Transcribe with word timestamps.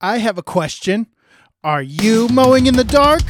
I 0.00 0.18
have 0.18 0.38
a 0.38 0.44
question. 0.44 1.08
Are 1.64 1.82
you 1.82 2.28
mowing 2.28 2.66
in 2.66 2.76
the 2.76 2.84
dark? 2.84 3.22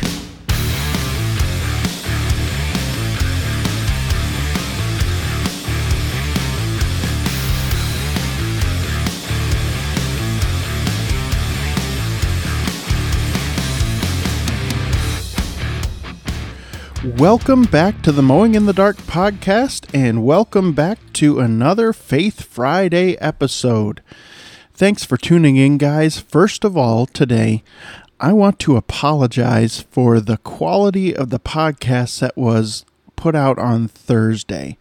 Welcome 17.18 17.62
back 17.62 18.02
to 18.02 18.12
the 18.12 18.20
Mowing 18.20 18.54
in 18.54 18.66
the 18.66 18.74
Dark 18.74 18.98
podcast, 18.98 19.88
and 19.94 20.22
welcome 20.22 20.74
back 20.74 20.98
to 21.14 21.40
another 21.40 21.94
Faith 21.94 22.42
Friday 22.44 23.14
episode. 23.20 24.02
Thanks 24.78 25.02
for 25.02 25.16
tuning 25.16 25.56
in, 25.56 25.76
guys. 25.76 26.20
First 26.20 26.62
of 26.62 26.76
all, 26.76 27.04
today, 27.04 27.64
I 28.20 28.32
want 28.32 28.60
to 28.60 28.76
apologize 28.76 29.80
for 29.80 30.20
the 30.20 30.36
quality 30.36 31.16
of 31.16 31.30
the 31.30 31.40
podcast 31.40 32.20
that 32.20 32.36
was 32.36 32.84
put 33.16 33.34
out 33.34 33.58
on 33.58 33.88
Thursday. 33.88 34.78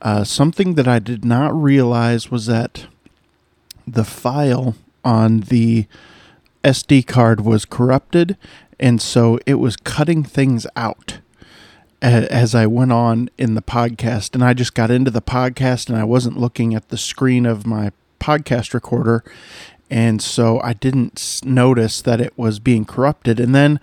Uh, 0.00 0.22
something 0.22 0.74
that 0.74 0.86
I 0.86 1.00
did 1.00 1.24
not 1.24 1.52
realize 1.60 2.30
was 2.30 2.46
that 2.46 2.86
the 3.84 4.04
file 4.04 4.76
on 5.04 5.40
the 5.40 5.86
SD 6.62 7.04
card 7.08 7.40
was 7.40 7.64
corrupted, 7.64 8.36
and 8.78 9.02
so 9.02 9.40
it 9.44 9.54
was 9.54 9.76
cutting 9.76 10.22
things 10.22 10.68
out 10.76 11.18
as 12.00 12.54
I 12.54 12.68
went 12.68 12.92
on 12.92 13.30
in 13.36 13.56
the 13.56 13.60
podcast. 13.62 14.34
And 14.34 14.44
I 14.44 14.54
just 14.54 14.74
got 14.74 14.92
into 14.92 15.10
the 15.10 15.20
podcast 15.20 15.88
and 15.88 15.98
I 15.98 16.04
wasn't 16.04 16.38
looking 16.38 16.76
at 16.76 16.90
the 16.90 16.96
screen 16.96 17.44
of 17.44 17.66
my 17.66 17.90
podcast 18.20 18.74
recorder. 18.74 19.24
And 19.90 20.20
so 20.20 20.60
I 20.60 20.72
didn't 20.72 21.40
notice 21.44 22.02
that 22.02 22.20
it 22.20 22.36
was 22.36 22.58
being 22.58 22.84
corrupted. 22.84 23.38
And 23.38 23.54
then 23.54 23.80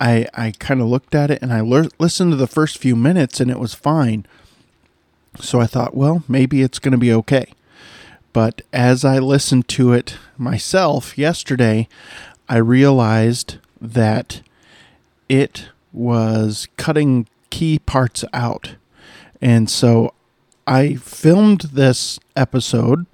I, 0.00 0.26
I 0.34 0.52
kind 0.58 0.80
of 0.80 0.88
looked 0.88 1.14
at 1.14 1.30
it 1.30 1.40
and 1.40 1.52
I 1.52 1.60
le- 1.60 1.90
listened 1.98 2.32
to 2.32 2.36
the 2.36 2.46
first 2.46 2.78
few 2.78 2.96
minutes 2.96 3.40
and 3.40 3.50
it 3.50 3.58
was 3.58 3.74
fine. 3.74 4.26
So 5.40 5.60
I 5.60 5.66
thought, 5.66 5.96
well, 5.96 6.24
maybe 6.28 6.62
it's 6.62 6.78
going 6.78 6.92
to 6.92 6.98
be 6.98 7.12
okay. 7.12 7.52
But 8.32 8.62
as 8.72 9.04
I 9.04 9.18
listened 9.18 9.68
to 9.68 9.92
it 9.92 10.18
myself 10.36 11.16
yesterday, 11.16 11.88
I 12.48 12.56
realized 12.58 13.56
that 13.80 14.42
it 15.28 15.68
was 15.92 16.68
cutting 16.76 17.28
key 17.50 17.78
parts 17.78 18.24
out. 18.32 18.76
And 19.40 19.70
so 19.70 20.12
I 20.66 20.96
filmed 20.96 21.62
this 21.72 22.18
episode 22.34 23.06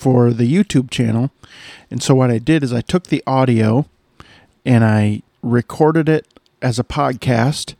for 0.00 0.32
the 0.32 0.50
YouTube 0.50 0.90
channel. 0.90 1.30
And 1.90 2.02
so 2.02 2.14
what 2.14 2.30
I 2.30 2.38
did 2.38 2.64
is 2.64 2.72
I 2.72 2.80
took 2.80 3.08
the 3.08 3.22
audio 3.26 3.86
and 4.64 4.82
I 4.82 5.20
recorded 5.42 6.08
it 6.08 6.26
as 6.62 6.78
a 6.78 6.84
podcast 6.84 7.74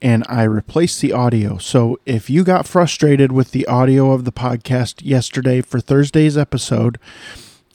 and 0.00 0.24
I 0.26 0.44
replaced 0.44 1.02
the 1.02 1.12
audio. 1.12 1.58
So 1.58 1.98
if 2.06 2.30
you 2.30 2.44
got 2.44 2.66
frustrated 2.66 3.30
with 3.30 3.50
the 3.50 3.66
audio 3.66 4.12
of 4.12 4.24
the 4.24 4.32
podcast 4.32 5.04
yesterday 5.04 5.60
for 5.60 5.78
Thursday's 5.78 6.38
episode 6.38 6.98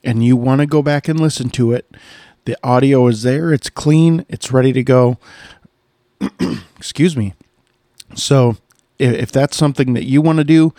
and 0.03 0.25
you 0.25 0.35
want 0.35 0.61
to 0.61 0.67
go 0.67 0.81
back 0.81 1.07
and 1.07 1.19
listen 1.19 1.49
to 1.51 1.71
it, 1.71 1.85
the 2.45 2.57
audio 2.63 3.05
is 3.05 3.21
there, 3.21 3.53
it's 3.53 3.69
clean, 3.69 4.25
it's 4.29 4.51
ready 4.51 4.73
to 4.73 4.83
go. 4.83 5.19
Excuse 6.77 7.15
me. 7.15 7.35
So 8.15 8.57
if, 8.97 9.31
that's 9.31 9.57
something 9.57 9.93
that 9.93 10.05
you 10.05 10.21
want 10.23 10.39
to 10.39 10.43
do, 10.43 10.73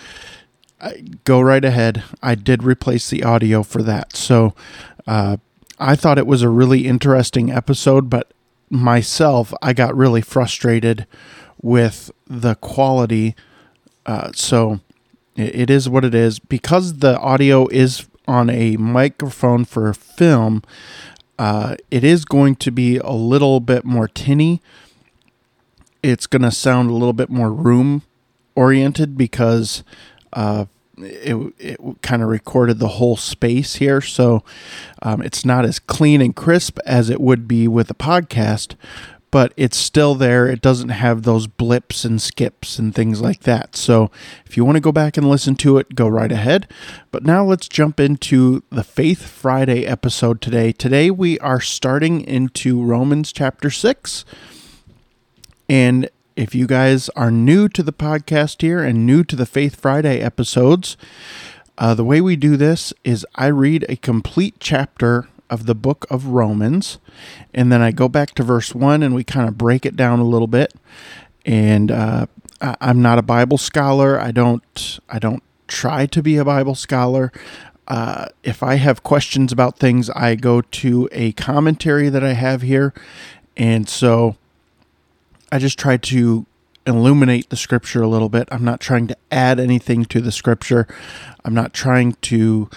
go 1.24 1.40
right 1.40 1.64
ahead. 1.64 2.02
I 2.22 2.34
did 2.34 2.62
replace 2.62 3.10
the 3.10 3.22
audio 3.22 3.62
for 3.62 3.82
that. 3.82 4.16
So 4.16 4.54
uh, 5.06 5.36
I 5.78 5.96
thought 5.96 6.18
it 6.18 6.26
was 6.26 6.42
a 6.42 6.48
really 6.48 6.86
interesting 6.86 7.50
episode, 7.50 8.10
but 8.10 8.32
myself, 8.70 9.52
I 9.62 9.72
got 9.72 9.96
really 9.96 10.22
frustrated 10.22 11.06
with 11.60 12.10
the 12.26 12.54
quality. 12.56 13.34
Uh, 14.06 14.32
so 14.34 14.80
it, 15.36 15.54
it 15.54 15.70
is 15.70 15.88
what 15.88 16.04
it 16.04 16.14
is. 16.14 16.38
Because 16.38 16.98
the 16.98 17.18
audio 17.18 17.66
is 17.68 18.08
on 18.26 18.50
a 18.50 18.76
microphone 18.76 19.64
for 19.64 19.92
film, 19.92 20.62
uh, 21.38 21.76
it 21.90 22.04
is 22.04 22.24
going 22.24 22.56
to 22.56 22.70
be 22.70 22.98
a 22.98 23.12
little 23.12 23.60
bit 23.60 23.84
more 23.84 24.08
tinny 24.08 24.60
it's 26.02 26.26
going 26.26 26.42
to 26.42 26.50
sound 26.50 26.90
a 26.90 26.94
little 26.94 27.12
bit 27.12 27.30
more 27.30 27.52
room 27.52 28.02
oriented 28.54 29.16
because 29.16 29.84
uh, 30.32 30.66
it, 30.98 31.54
it 31.58 31.80
kind 32.02 32.22
of 32.22 32.28
recorded 32.28 32.78
the 32.78 32.88
whole 32.88 33.16
space 33.16 33.76
here. 33.76 34.00
So 34.00 34.44
um, 35.02 35.22
it's 35.22 35.44
not 35.44 35.64
as 35.64 35.78
clean 35.78 36.20
and 36.20 36.34
crisp 36.34 36.78
as 36.86 37.10
it 37.10 37.20
would 37.20 37.48
be 37.48 37.66
with 37.66 37.90
a 37.90 37.94
podcast, 37.94 38.74
but 39.30 39.54
it's 39.56 39.78
still 39.78 40.14
there. 40.14 40.46
It 40.46 40.60
doesn't 40.60 40.90
have 40.90 41.22
those 41.22 41.46
blips 41.46 42.04
and 42.04 42.20
skips 42.20 42.78
and 42.78 42.94
things 42.94 43.20
like 43.20 43.40
that. 43.40 43.76
So 43.76 44.10
if 44.44 44.56
you 44.56 44.64
want 44.64 44.76
to 44.76 44.80
go 44.80 44.92
back 44.92 45.16
and 45.16 45.28
listen 45.28 45.56
to 45.56 45.78
it, 45.78 45.94
go 45.94 46.06
right 46.06 46.30
ahead. 46.30 46.68
But 47.10 47.24
now 47.24 47.42
let's 47.42 47.68
jump 47.68 47.98
into 47.98 48.62
the 48.70 48.84
Faith 48.84 49.26
Friday 49.26 49.86
episode 49.86 50.42
today. 50.42 50.72
Today 50.72 51.10
we 51.10 51.38
are 51.38 51.60
starting 51.60 52.20
into 52.20 52.82
Romans 52.82 53.32
chapter 53.32 53.70
6. 53.70 54.24
And 55.68 56.10
if 56.36 56.54
you 56.54 56.66
guys 56.66 57.08
are 57.10 57.30
new 57.30 57.68
to 57.68 57.82
the 57.82 57.92
podcast 57.92 58.62
here 58.62 58.82
and 58.82 59.06
new 59.06 59.24
to 59.24 59.36
the 59.36 59.46
Faith 59.46 59.80
Friday 59.80 60.20
episodes, 60.20 60.96
uh, 61.78 61.94
the 61.94 62.04
way 62.04 62.20
we 62.20 62.36
do 62.36 62.56
this 62.56 62.92
is 63.04 63.26
I 63.34 63.46
read 63.46 63.84
a 63.88 63.96
complete 63.96 64.56
chapter 64.60 65.28
of 65.50 65.66
the 65.66 65.74
book 65.74 66.06
of 66.10 66.26
Romans, 66.26 66.98
and 67.52 67.70
then 67.70 67.82
I 67.82 67.90
go 67.90 68.08
back 68.08 68.34
to 68.34 68.42
verse 68.42 68.74
one 68.74 69.02
and 69.02 69.14
we 69.14 69.24
kind 69.24 69.48
of 69.48 69.58
break 69.58 69.84
it 69.84 69.96
down 69.96 70.18
a 70.18 70.24
little 70.24 70.46
bit. 70.46 70.72
And 71.44 71.90
uh, 71.90 72.26
I, 72.60 72.76
I'm 72.80 73.02
not 73.02 73.18
a 73.18 73.22
Bible 73.22 73.58
scholar. 73.58 74.18
I 74.18 74.30
don't. 74.30 75.00
I 75.08 75.18
don't 75.18 75.42
try 75.68 76.06
to 76.06 76.22
be 76.22 76.36
a 76.36 76.44
Bible 76.44 76.74
scholar. 76.74 77.32
Uh, 77.88 78.26
if 78.42 78.62
I 78.62 78.76
have 78.76 79.02
questions 79.02 79.52
about 79.52 79.78
things, 79.78 80.08
I 80.10 80.36
go 80.36 80.60
to 80.62 81.08
a 81.12 81.32
commentary 81.32 82.08
that 82.08 82.22
I 82.24 82.32
have 82.32 82.62
here, 82.62 82.94
and 83.56 83.88
so 83.88 84.36
I 85.52 85.58
just 85.58 85.78
try 85.78 85.98
to 85.98 86.46
illuminate 86.86 87.50
the 87.50 87.56
scripture 87.56 88.02
a 88.02 88.08
little 88.08 88.30
bit. 88.30 88.48
I'm 88.50 88.64
not 88.64 88.80
trying 88.80 89.06
to 89.08 89.16
add 89.30 89.60
anything 89.60 90.06
to 90.06 90.20
the 90.22 90.32
scripture. 90.32 90.88
I'm 91.44 91.54
not 91.54 91.74
trying 91.74 92.14
to 92.22 92.70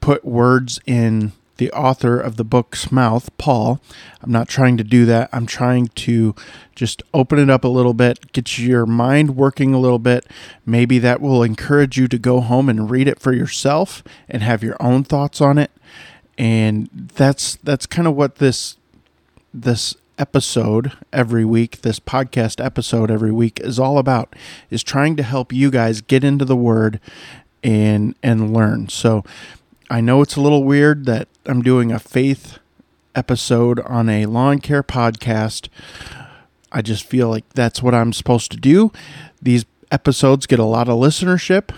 put 0.00 0.24
words 0.24 0.80
in 0.86 1.32
the 1.58 1.70
author 1.70 2.20
of 2.20 2.36
the 2.36 2.44
book's 2.44 2.92
mouth, 2.92 3.30
Paul. 3.38 3.80
I'm 4.20 4.30
not 4.30 4.48
trying 4.48 4.76
to 4.76 4.84
do 4.84 5.06
that. 5.06 5.30
I'm 5.32 5.46
trying 5.46 5.86
to 5.88 6.34
just 6.74 7.02
open 7.14 7.38
it 7.38 7.48
up 7.48 7.64
a 7.64 7.68
little 7.68 7.94
bit, 7.94 8.32
get 8.32 8.58
your 8.58 8.84
mind 8.86 9.36
working 9.36 9.72
a 9.72 9.78
little 9.78 9.98
bit. 9.98 10.26
Maybe 10.66 10.98
that 10.98 11.20
will 11.20 11.42
encourage 11.42 11.96
you 11.96 12.08
to 12.08 12.18
go 12.18 12.40
home 12.40 12.68
and 12.68 12.90
read 12.90 13.08
it 13.08 13.20
for 13.20 13.32
yourself 13.32 14.02
and 14.28 14.42
have 14.42 14.62
your 14.62 14.76
own 14.80 15.04
thoughts 15.04 15.40
on 15.40 15.58
it. 15.58 15.70
And 16.36 16.90
that's 16.92 17.56
that's 17.62 17.86
kind 17.86 18.06
of 18.06 18.14
what 18.14 18.36
this 18.36 18.76
this 19.54 19.96
episode 20.18 20.92
every 21.12 21.44
week, 21.44 21.82
this 21.82 22.00
podcast 22.00 22.64
episode 22.64 23.10
every 23.10 23.32
week 23.32 23.60
is 23.60 23.78
all 23.78 23.98
about 23.98 24.34
is 24.70 24.82
trying 24.82 25.16
to 25.16 25.22
help 25.22 25.52
you 25.52 25.70
guys 25.70 26.00
get 26.00 26.24
into 26.24 26.44
the 26.44 26.56
word 26.56 27.00
and 27.62 28.14
and 28.22 28.52
learn. 28.52 28.88
So 28.88 29.24
I 29.90 30.00
know 30.00 30.22
it's 30.22 30.36
a 30.36 30.40
little 30.40 30.64
weird 30.64 31.06
that 31.06 31.28
I'm 31.46 31.62
doing 31.62 31.92
a 31.92 31.98
faith 31.98 32.58
episode 33.14 33.80
on 33.80 34.08
a 34.08 34.26
lawn 34.26 34.58
care 34.60 34.82
podcast. 34.82 35.68
I 36.72 36.82
just 36.82 37.04
feel 37.04 37.28
like 37.28 37.48
that's 37.54 37.82
what 37.82 37.94
I'm 37.94 38.12
supposed 38.12 38.50
to 38.50 38.56
do. 38.56 38.92
These 39.40 39.64
episodes 39.90 40.46
get 40.46 40.58
a 40.58 40.64
lot 40.64 40.88
of 40.88 40.98
listenership. 40.98 41.74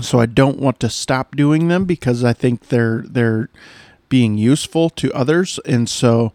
So 0.00 0.20
I 0.20 0.26
don't 0.26 0.60
want 0.60 0.78
to 0.80 0.90
stop 0.90 1.34
doing 1.34 1.68
them 1.68 1.84
because 1.84 2.22
I 2.22 2.32
think 2.32 2.68
they're 2.68 3.04
they're 3.08 3.48
being 4.08 4.38
useful 4.38 4.90
to 4.90 5.12
others 5.12 5.58
and 5.64 5.88
so 5.88 6.32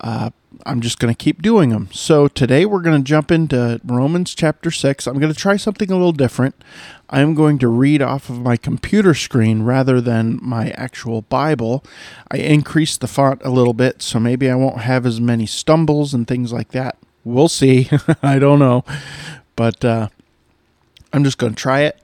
uh, 0.00 0.30
I'm 0.66 0.80
just 0.80 0.98
going 0.98 1.12
to 1.12 1.18
keep 1.18 1.42
doing 1.42 1.70
them. 1.70 1.88
So 1.92 2.28
today 2.28 2.64
we're 2.64 2.80
going 2.80 3.02
to 3.02 3.06
jump 3.06 3.30
into 3.30 3.80
Romans 3.84 4.34
chapter 4.34 4.70
6. 4.70 5.06
I'm 5.06 5.18
going 5.18 5.32
to 5.32 5.38
try 5.38 5.56
something 5.56 5.90
a 5.90 5.94
little 5.94 6.12
different. 6.12 6.54
I'm 7.10 7.34
going 7.34 7.58
to 7.58 7.68
read 7.68 8.00
off 8.00 8.30
of 8.30 8.40
my 8.40 8.56
computer 8.56 9.14
screen 9.14 9.62
rather 9.62 10.00
than 10.00 10.38
my 10.42 10.70
actual 10.70 11.22
Bible. 11.22 11.84
I 12.30 12.38
increased 12.38 13.00
the 13.00 13.06
font 13.06 13.42
a 13.44 13.50
little 13.50 13.74
bit, 13.74 14.00
so 14.02 14.18
maybe 14.18 14.50
I 14.50 14.54
won't 14.54 14.78
have 14.78 15.04
as 15.04 15.20
many 15.20 15.46
stumbles 15.46 16.14
and 16.14 16.26
things 16.26 16.52
like 16.52 16.70
that. 16.70 16.96
We'll 17.24 17.48
see. 17.48 17.90
I 18.22 18.38
don't 18.38 18.58
know. 18.58 18.84
But 19.56 19.84
uh, 19.84 20.08
I'm 21.12 21.24
just 21.24 21.38
going 21.38 21.54
to 21.54 21.60
try 21.60 21.80
it 21.82 22.00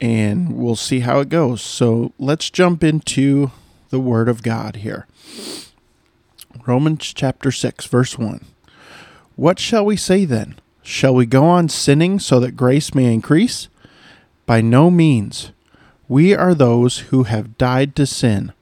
and 0.00 0.56
we'll 0.56 0.76
see 0.76 1.00
how 1.00 1.20
it 1.20 1.28
goes. 1.28 1.62
So 1.62 2.12
let's 2.18 2.50
jump 2.50 2.82
into 2.82 3.52
the 3.92 4.00
Word 4.00 4.26
of 4.26 4.42
God 4.42 4.76
here. 4.76 5.06
Romans 6.66 7.12
chapter 7.12 7.52
6, 7.52 7.84
verse 7.84 8.18
1. 8.18 8.42
What 9.36 9.58
shall 9.58 9.84
we 9.84 9.96
say 9.96 10.24
then? 10.24 10.58
Shall 10.82 11.14
we 11.14 11.26
go 11.26 11.44
on 11.44 11.68
sinning 11.68 12.18
so 12.18 12.40
that 12.40 12.56
grace 12.56 12.94
may 12.94 13.12
increase? 13.12 13.68
By 14.46 14.62
no 14.62 14.90
means. 14.90 15.52
We 16.08 16.34
are 16.34 16.54
those 16.54 16.98
who 17.10 17.24
have 17.24 17.58
died 17.58 17.94
to 17.96 18.06
sin. 18.06 18.52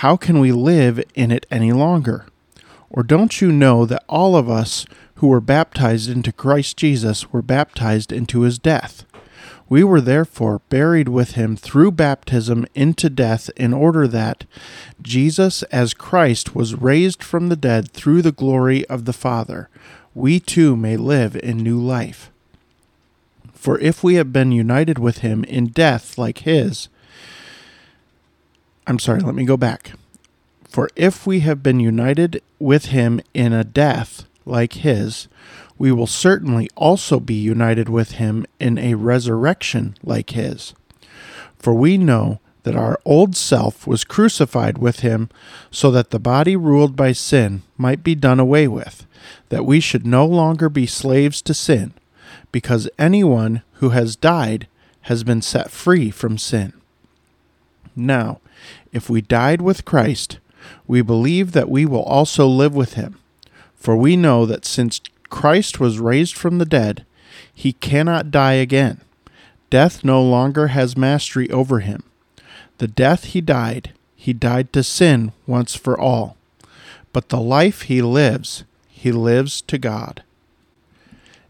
how 0.00 0.16
can 0.16 0.38
we 0.38 0.52
live 0.52 1.02
in 1.14 1.32
it 1.32 1.46
any 1.50 1.72
longer? 1.72 2.26
Or 2.88 3.02
don't 3.02 3.40
you 3.40 3.50
know 3.50 3.84
that 3.86 4.04
all 4.08 4.36
of 4.36 4.48
us 4.48 4.86
who 5.16 5.26
were 5.26 5.40
baptized 5.40 6.08
into 6.08 6.30
Christ 6.30 6.76
Jesus 6.76 7.32
were 7.32 7.42
baptized 7.42 8.12
into 8.12 8.42
his 8.42 8.58
death? 8.58 9.04
We 9.68 9.82
were 9.82 10.00
therefore 10.00 10.60
buried 10.68 11.08
with 11.08 11.32
him 11.32 11.56
through 11.56 11.92
baptism 11.92 12.66
into 12.74 13.10
death, 13.10 13.50
in 13.56 13.72
order 13.72 14.06
that 14.08 14.44
Jesus, 15.02 15.62
as 15.64 15.92
Christ, 15.92 16.54
was 16.54 16.74
raised 16.74 17.22
from 17.22 17.48
the 17.48 17.56
dead 17.56 17.90
through 17.90 18.22
the 18.22 18.32
glory 18.32 18.86
of 18.86 19.04
the 19.04 19.12
Father, 19.12 19.68
we 20.14 20.38
too 20.38 20.76
may 20.76 20.96
live 20.96 21.36
in 21.36 21.58
new 21.58 21.80
life. 21.80 22.30
For 23.52 23.78
if 23.80 24.04
we 24.04 24.14
have 24.14 24.32
been 24.32 24.52
united 24.52 24.98
with 24.98 25.18
him 25.18 25.42
in 25.44 25.66
death 25.68 26.16
like 26.16 26.38
his, 26.38 26.88
I'm 28.86 29.00
sorry, 29.00 29.20
let 29.20 29.34
me 29.34 29.44
go 29.44 29.56
back. 29.56 29.92
For 30.68 30.88
if 30.94 31.26
we 31.26 31.40
have 31.40 31.62
been 31.62 31.80
united 31.80 32.40
with 32.60 32.86
him 32.86 33.20
in 33.34 33.52
a 33.52 33.64
death 33.64 34.24
like 34.44 34.74
his, 34.74 35.26
we 35.78 35.92
will 35.92 36.06
certainly 36.06 36.68
also 36.74 37.20
be 37.20 37.34
united 37.34 37.88
with 37.88 38.12
him 38.12 38.46
in 38.58 38.78
a 38.78 38.94
resurrection 38.94 39.94
like 40.02 40.30
his. 40.30 40.74
For 41.58 41.74
we 41.74 41.98
know 41.98 42.40
that 42.62 42.76
our 42.76 42.98
old 43.04 43.36
self 43.36 43.86
was 43.86 44.04
crucified 44.04 44.78
with 44.78 45.00
him 45.00 45.28
so 45.70 45.90
that 45.90 46.10
the 46.10 46.18
body 46.18 46.56
ruled 46.56 46.96
by 46.96 47.12
sin 47.12 47.62
might 47.76 48.02
be 48.02 48.14
done 48.14 48.40
away 48.40 48.66
with, 48.66 49.06
that 49.50 49.64
we 49.64 49.78
should 49.78 50.06
no 50.06 50.26
longer 50.26 50.68
be 50.68 50.86
slaves 50.86 51.40
to 51.42 51.54
sin, 51.54 51.92
because 52.50 52.88
anyone 52.98 53.62
who 53.74 53.90
has 53.90 54.16
died 54.16 54.66
has 55.02 55.22
been 55.22 55.42
set 55.42 55.70
free 55.70 56.10
from 56.10 56.38
sin. 56.38 56.72
Now, 57.94 58.40
if 58.92 59.08
we 59.08 59.20
died 59.20 59.60
with 59.60 59.84
Christ, 59.84 60.38
we 60.86 61.02
believe 61.02 61.52
that 61.52 61.68
we 61.68 61.86
will 61.86 62.02
also 62.02 62.46
live 62.46 62.74
with 62.74 62.94
him. 62.94 63.18
For 63.76 63.96
we 63.96 64.16
know 64.16 64.44
that 64.46 64.64
since 64.64 65.00
Christ 65.28 65.80
was 65.80 65.98
raised 65.98 66.36
from 66.36 66.58
the 66.58 66.64
dead, 66.64 67.04
he 67.52 67.72
cannot 67.72 68.30
die 68.30 68.54
again. 68.54 69.00
Death 69.70 70.04
no 70.04 70.22
longer 70.22 70.68
has 70.68 70.96
mastery 70.96 71.50
over 71.50 71.80
him. 71.80 72.02
The 72.78 72.86
death 72.86 73.24
he 73.24 73.40
died, 73.40 73.92
he 74.14 74.32
died 74.32 74.72
to 74.72 74.82
sin 74.82 75.32
once 75.46 75.74
for 75.74 75.98
all. 75.98 76.36
But 77.12 77.30
the 77.30 77.40
life 77.40 77.82
he 77.82 78.02
lives, 78.02 78.64
he 78.88 79.10
lives 79.10 79.62
to 79.62 79.78
God. 79.78 80.22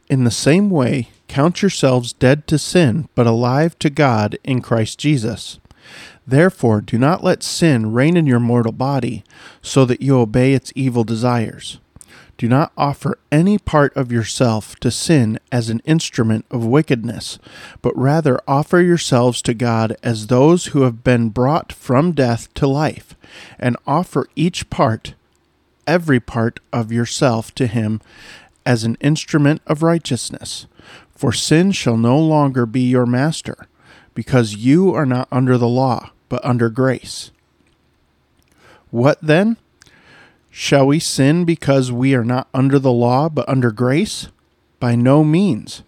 In 0.09 0.25
the 0.25 0.31
same 0.31 0.71
way, 0.71 1.09
count 1.27 1.63
yourselves 1.63 2.13
dead 2.13 2.47
to 2.47 2.59
sin, 2.59 3.09
but 3.15 3.27
alive 3.27 3.79
to 3.81 3.91
God 3.91 4.39
in 4.45 4.63
Christ 4.63 4.99
Jesus. 4.99 5.59
Therefore, 6.27 6.81
do 6.81 6.99
not 6.99 7.25
let 7.25 7.43
sin 7.43 7.93
reign 7.93 8.17
in 8.17 8.27
your 8.27 8.41
mortal 8.41 8.73
body, 8.73 9.25
so 9.63 9.85
that 9.85 10.03
you 10.03 10.19
obey 10.19 10.55
its 10.55 10.73
evil 10.75 11.05
desires. 11.05 11.79
Do 12.39 12.49
not 12.49 12.73
offer 12.77 13.19
any 13.33 13.57
part 13.57 13.97
of 13.97 14.13
yourself 14.13 14.77
to 14.81 14.91
sin 14.91 15.39
as 15.51 15.71
an 15.71 15.81
instrument 15.87 16.45
of 16.51 16.67
wickedness, 16.67 17.39
but 17.81 17.97
rather 17.97 18.39
offer 18.47 18.81
yourselves 18.81 19.41
to 19.43 19.55
God 19.55 19.97
as 20.03 20.27
those 20.27 20.67
who 20.67 20.83
have 20.83 21.03
been 21.03 21.31
brought 21.31 21.73
from 21.73 22.13
death 22.13 22.53
to 22.55 22.67
life, 22.67 23.15
and 23.59 23.77
offer 23.87 24.29
each 24.37 24.69
part, 24.69 25.15
every 25.87 26.21
part 26.21 26.61
of 26.75 26.93
yourself 26.93 27.55
to 27.55 27.67
Him 27.67 28.03
as 28.67 28.85
an 28.85 28.99
instrument 29.01 29.63
of 29.67 29.83
righteousness. 29.83 30.67
For 31.15 31.33
sin 31.33 31.73
shall 31.73 31.97
no 31.97 32.19
longer 32.19 32.67
be 32.67 32.83
your 32.83 33.07
master, 33.07 33.67
because 34.15 34.57
you 34.57 34.95
are 34.95 35.07
not 35.07 35.29
under 35.33 35.57
the 35.57 35.69
law, 35.69 36.11
but 36.29 36.45
under 36.45 36.69
grace. 36.69 37.31
What 38.91 39.19
then? 39.23 39.57
Shall 40.59 40.87
we 40.87 41.01
sin 41.01 41.45
because 41.45 41.93
we 41.93 42.15
are 42.15 42.25
not 42.25 42.49
under 42.55 42.79
the 42.79 42.91
law 42.91 43.29
but 43.29 43.47
under 43.47 43.71
grace? 43.71 44.29
By 44.81 44.95
no 44.95 45.23
means. 45.23 45.83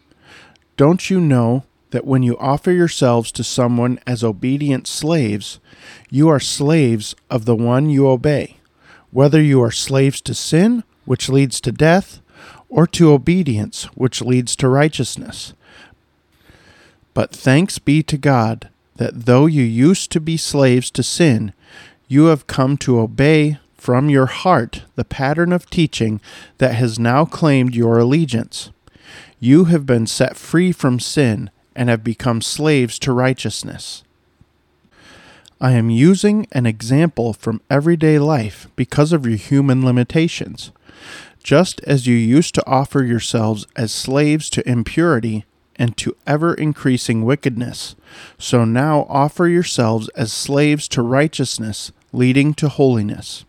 Don't 0.77 1.09
you 1.09 1.23
know 1.23 1.65
that 1.89 2.05
when 2.05 2.23
you 2.23 2.37
offer 2.37 2.71
yourselves 2.71 3.33
to 3.33 3.43
someone 3.43 3.99
as 4.07 4.23
obedient 4.23 4.87
slaves, 4.87 5.59
you 6.11 6.29
are 6.29 6.39
slaves 6.39 7.17
of 7.31 7.47
the 7.47 7.57
one 7.57 7.89
you 7.89 8.09
obey, 8.09 8.59
whether 9.11 9.41
you 9.41 9.63
are 9.63 9.71
slaves 9.71 10.21
to 10.21 10.35
sin, 10.35 10.85
which 11.07 11.31
leads 11.31 11.63
to 11.63 11.73
death, 11.73 12.21
or 12.69 12.87
to 12.89 13.11
obedience, 13.11 13.85
which 13.95 14.21
leads 14.21 14.55
to 14.57 14.69
righteousness? 14.69 15.55
But 17.15 17.35
thanks 17.35 17.79
be 17.79 18.03
to 18.03 18.19
God 18.19 18.69
that 18.97 19.25
though 19.25 19.47
you 19.47 19.63
used 19.63 20.13
to 20.13 20.21
be 20.21 20.37
slaves 20.37 20.91
to 20.91 21.03
sin, 21.03 21.55
you 22.07 22.27
have 22.27 22.47
come 22.47 22.77
to 22.77 23.01
obey 23.01 23.57
from 23.79 24.11
your 24.11 24.27
heart 24.27 24.83
the 24.97 25.05
pattern 25.05 25.53
of 25.53 25.71
teaching 25.71 26.21
that 26.59 26.75
has 26.75 26.99
now 26.99 27.25
claimed 27.25 27.75
your 27.75 27.99
allegiance. 27.99 28.71
You 29.41 29.67
have 29.67 29.87
been 29.87 30.07
set 30.07 30.37
free 30.37 30.73
from 30.73 31.01
sin 31.01 31.51
and 31.75 31.89
have 31.89 32.03
become 32.03 32.43
slaves 32.43 32.99
to 32.99 33.13
righteousness. 33.13 34.03
I 35.61 35.73
am 35.73 35.91
using 35.91 36.47
an 36.53 36.67
example 36.67 37.33
from 37.33 37.61
everyday 37.71 38.19
life 38.19 38.69
because 38.77 39.13
of 39.13 39.27
your 39.27 39.37
human 39.37 39.85
limitations. 39.85 40.73
Just 41.43 41.81
as 41.85 42.07
you 42.07 42.17
used 42.17 42.55
to 42.57 42.67
offer 42.67 43.03
yourselves 43.03 43.67
as 43.77 43.93
slaves 43.93 44.51
to 44.51 44.69
impurity 44.69 45.45
and 45.77 45.97
to 45.97 46.17
ever 46.27 46.53
increasing 46.55 47.25
wickedness, 47.25 47.95
so 48.39 48.65
now 48.65 49.07
offer 49.09 49.47
yourselves 49.47 50.09
as 50.11 50.33
slaves 50.33 50.89
to 50.89 51.03
righteousness, 51.03 51.93
leading 52.13 52.55
to 52.55 52.69
holiness. 52.69 53.45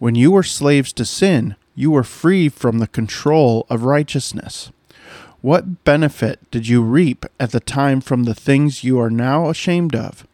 When 0.00 0.14
you 0.14 0.30
were 0.30 0.42
slaves 0.42 0.94
to 0.94 1.04
sin, 1.04 1.56
you 1.74 1.90
were 1.90 2.02
free 2.02 2.48
from 2.48 2.78
the 2.78 2.86
control 2.86 3.66
of 3.68 3.84
righteousness. 3.84 4.72
What 5.42 5.84
benefit 5.84 6.50
did 6.50 6.66
you 6.66 6.80
reap 6.80 7.26
at 7.38 7.50
the 7.50 7.60
time 7.60 8.00
from 8.00 8.24
the 8.24 8.34
things 8.34 8.82
you 8.82 8.98
are 8.98 9.10
now 9.10 9.50
ashamed 9.50 9.94
of? 9.94 10.26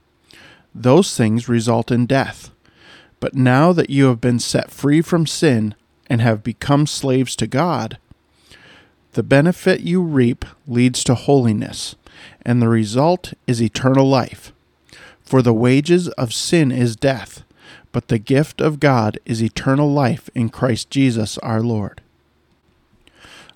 Those 0.73 1.17
things 1.17 1.49
result 1.49 1.91
in 1.91 2.07
death. 2.07 2.53
But 3.19 3.35
now 3.35 3.73
that 3.73 3.91
you 3.91 4.05
have 4.07 4.21
been 4.21 4.39
set 4.39 4.71
free 4.71 5.03
from 5.03 5.27
sin 5.27 5.75
and 6.09 6.21
have 6.21 6.45
become 6.45 6.87
slaves 6.87 7.35
to 7.35 7.49
God, 7.49 7.99
the 9.15 9.25
benefit 9.25 9.81
you 9.81 10.01
reap 10.01 10.45
leads 10.69 11.03
to 11.03 11.17
holiness, 11.17 11.97
and 12.43 12.63
the 12.63 12.69
result 12.69 13.33
is 13.49 13.61
eternal 13.61 14.09
life. 14.09 14.53
For 15.25 15.43
the 15.43 15.53
wages 15.53 16.07
of 16.11 16.33
sin 16.33 16.71
is 16.71 16.95
death 16.95 17.43
but 17.97 18.09
the 18.09 18.19
gift 18.19 18.61
of 18.61 18.79
God 18.79 19.19
is 19.25 19.43
eternal 19.43 19.91
life 19.91 20.29
in 20.35 20.51
Christ 20.51 20.91
Jesus 20.91 21.39
our 21.39 21.63
Lord. 21.63 22.03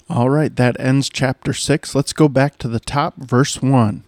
All 0.08 0.30
right, 0.30 0.56
that 0.56 0.80
ends 0.80 1.10
chapter 1.10 1.52
6. 1.52 1.94
Let's 1.94 2.14
go 2.14 2.26
back 2.26 2.56
to 2.56 2.68
the 2.68 2.80
top, 2.80 3.16
verse 3.16 3.60
1. 3.60 4.02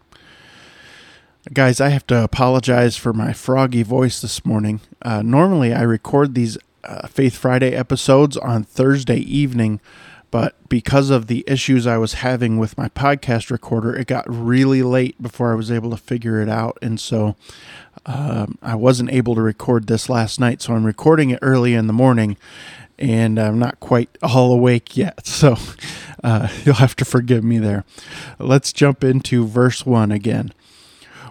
Guys, 1.52 1.82
I 1.82 1.90
have 1.90 2.06
to 2.06 2.24
apologize 2.24 2.96
for 2.96 3.12
my 3.12 3.34
froggy 3.34 3.82
voice 3.82 4.22
this 4.22 4.42
morning. 4.42 4.80
Uh, 5.02 5.20
normally, 5.20 5.74
I 5.74 5.82
record 5.82 6.34
these 6.34 6.56
uh, 6.82 7.08
Faith 7.08 7.36
Friday 7.36 7.74
episodes 7.74 8.38
on 8.38 8.64
Thursday 8.64 9.18
evening, 9.18 9.80
but 10.32 10.56
because 10.70 11.10
of 11.10 11.26
the 11.26 11.44
issues 11.46 11.86
I 11.86 11.98
was 11.98 12.14
having 12.14 12.56
with 12.56 12.78
my 12.78 12.88
podcast 12.88 13.50
recorder, 13.50 13.94
it 13.94 14.06
got 14.06 14.24
really 14.26 14.82
late 14.82 15.20
before 15.20 15.52
I 15.52 15.54
was 15.54 15.70
able 15.70 15.90
to 15.90 15.96
figure 15.98 16.40
it 16.40 16.48
out. 16.48 16.78
And 16.80 16.98
so 16.98 17.36
um, 18.06 18.56
I 18.62 18.74
wasn't 18.74 19.12
able 19.12 19.34
to 19.34 19.42
record 19.42 19.88
this 19.88 20.08
last 20.08 20.40
night, 20.40 20.62
so 20.62 20.72
I'm 20.72 20.84
recording 20.84 21.28
it 21.28 21.38
early 21.42 21.74
in 21.74 21.86
the 21.86 21.92
morning, 21.92 22.38
and 22.98 23.38
I'm 23.38 23.58
not 23.58 23.78
quite 23.78 24.08
all 24.22 24.52
awake 24.52 24.96
yet. 24.96 25.26
So 25.26 25.58
uh, 26.24 26.48
you'll 26.64 26.76
have 26.76 26.96
to 26.96 27.04
forgive 27.04 27.44
me 27.44 27.58
there. 27.58 27.84
Let's 28.38 28.72
jump 28.72 29.04
into 29.04 29.46
verse 29.46 29.84
1 29.84 30.10
again. 30.10 30.54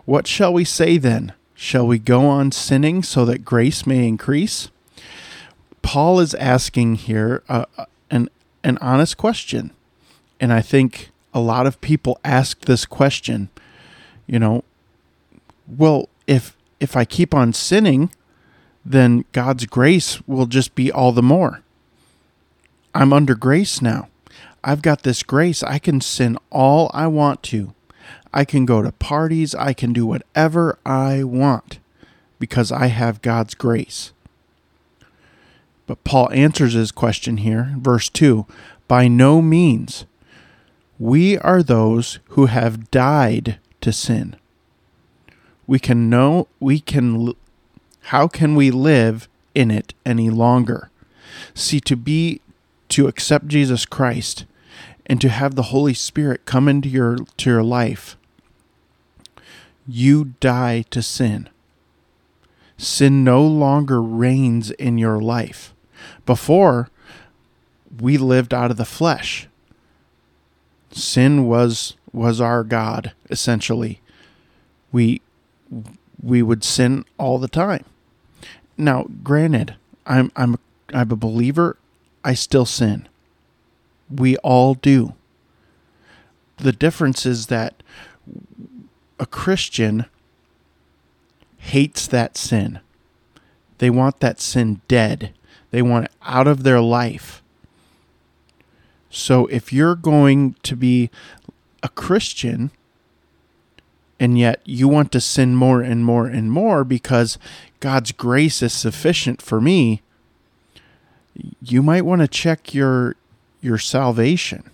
What 0.06 0.28
shall 0.28 0.54
we 0.54 0.64
say 0.64 1.00
then? 1.00 1.34
Shall 1.56 1.88
we 1.88 1.98
go 1.98 2.28
on 2.28 2.52
sinning 2.52 3.02
so 3.02 3.26
that 3.26 3.46
grace 3.46 3.88
may 3.88 4.08
increase? 4.08 4.70
Paul 5.82 6.20
is 6.20 6.36
asking 6.36 6.96
here 6.96 7.42
uh, 7.50 7.66
an 8.64 8.78
honest 8.80 9.18
question. 9.18 9.72
And 10.40 10.52
I 10.52 10.62
think 10.62 11.12
a 11.34 11.40
lot 11.40 11.68
of 11.68 11.82
people 11.82 12.20
ask 12.24 12.62
this 12.62 12.86
question, 12.86 13.50
you 14.28 14.40
know, 14.40 14.64
well, 15.68 16.10
if 16.28 16.56
if 16.80 16.98
I 16.98 17.06
keep 17.06 17.34
on 17.34 17.54
sinning, 17.54 18.12
then 18.84 19.26
God's 19.32 19.66
grace 19.66 20.26
will 20.28 20.48
just 20.48 20.74
be 20.74 20.92
all 20.92 21.12
the 21.12 21.22
more. 21.22 21.62
I'm 22.94 23.14
under 23.14 23.36
grace 23.36 23.82
now. 23.82 24.10
I've 24.64 24.82
got 24.82 25.04
this 25.04 25.24
grace. 25.24 25.64
I 25.64 25.80
can 25.80 26.02
sin 26.02 26.38
all 26.50 26.92
I 26.94 27.08
want 27.08 27.44
to. 27.44 27.74
I 28.34 28.46
can 28.46 28.66
go 28.66 28.82
to 28.82 28.92
parties. 28.92 29.56
I 29.56 29.74
can 29.74 29.94
do 29.94 30.06
whatever 30.06 30.78
I 30.86 31.24
want 31.24 31.80
because 32.40 32.72
I 32.72 32.88
have 32.88 33.22
God's 33.22 33.54
grace. 33.54 34.12
But 35.92 36.06
Paul 36.06 36.30
answers 36.32 36.72
his 36.72 36.92
question 36.92 37.38
here, 37.38 37.76
verse 37.78 38.08
2 38.08 38.46
By 38.88 39.10
no 39.10 39.42
means. 39.42 40.06
We 40.98 41.38
are 41.40 41.62
those 41.62 42.20
who 42.30 42.46
have 42.46 42.92
died 42.92 43.58
to 43.82 43.92
sin 43.92 44.36
we 45.72 45.80
can 45.80 46.10
know 46.10 46.50
we 46.60 46.82
can 46.82 47.34
How 48.12 48.28
can 48.28 48.56
we 48.56 48.72
live 48.72 49.30
in 49.56 49.72
it 49.72 49.94
any 50.06 50.30
longer? 50.30 50.90
See, 51.54 51.80
to 51.80 51.96
be, 51.96 52.42
to 52.90 53.08
accept 53.08 53.48
Jesus 53.48 53.86
Christ 53.86 54.44
and 55.06 55.22
to 55.22 55.30
have 55.30 55.56
the 55.56 55.72
Holy 55.72 55.94
Spirit 55.94 56.46
come 56.46 56.68
into 56.68 56.90
your, 56.90 57.20
to 57.38 57.50
your 57.50 57.64
life, 57.64 58.18
you 59.88 60.34
die 60.42 60.84
to 60.90 61.02
sin. 61.02 61.48
Sin 62.78 63.24
no 63.24 63.42
longer 63.42 64.02
reigns 64.02 64.72
in 64.72 64.98
your 64.98 65.22
life. 65.22 65.74
Before, 66.26 66.90
we 68.00 68.18
lived 68.18 68.54
out 68.54 68.72
of 68.72 68.78
the 68.78 68.86
flesh. 68.86 69.48
Sin 70.92 71.46
was 71.46 71.96
was 72.12 72.42
our 72.42 72.64
god 72.64 73.14
essentially. 73.30 74.02
We 74.92 75.22
we 76.22 76.42
would 76.42 76.64
sin 76.64 77.06
all 77.18 77.40
the 77.40 77.48
time. 77.48 77.86
Now, 78.78 79.06
granted, 79.24 79.76
I'm 80.06 80.32
I'm 80.36 80.58
I'm 80.94 81.12
a 81.12 81.16
believer. 81.16 81.78
I 82.24 82.34
still 82.34 82.66
sin. 82.66 83.08
We 84.10 84.38
all 84.38 84.76
do. 84.76 85.14
The 86.58 86.72
difference 86.72 87.26
is 87.26 87.48
that 87.48 87.82
a 89.20 89.26
Christian 89.26 90.06
hates 91.58 92.08
that 92.08 92.38
sin. 92.38 92.80
They 93.78 93.90
want 93.90 94.20
that 94.20 94.40
sin 94.40 94.82
dead. 94.88 95.34
They 95.72 95.82
want 95.82 96.06
it 96.06 96.12
out 96.22 96.48
of 96.48 96.64
their 96.64 96.82
life. 96.82 97.42
So 99.10 99.48
if 99.48 99.74
you're 99.74 99.96
going 99.96 100.56
to 100.64 100.76
be 100.76 101.10
a 101.84 101.90
Christian 101.90 102.72
and 104.20 104.38
yet 104.38 104.62
you 104.66 104.88
want 104.88 105.12
to 105.14 105.20
sin 105.20 105.56
more 105.56 105.82
and 105.82 106.06
more 106.06 106.28
and 106.28 106.52
more 106.52 106.84
because 106.84 107.38
God's 107.80 108.12
grace 108.12 108.62
is 108.62 108.72
sufficient 108.72 109.42
for 109.42 109.60
me, 109.60 110.02
you 111.62 111.82
might 111.82 112.06
want 112.06 112.22
to 112.22 112.28
check 112.28 112.74
your 112.74 113.16
your 113.62 113.78
salvation. 113.78 114.70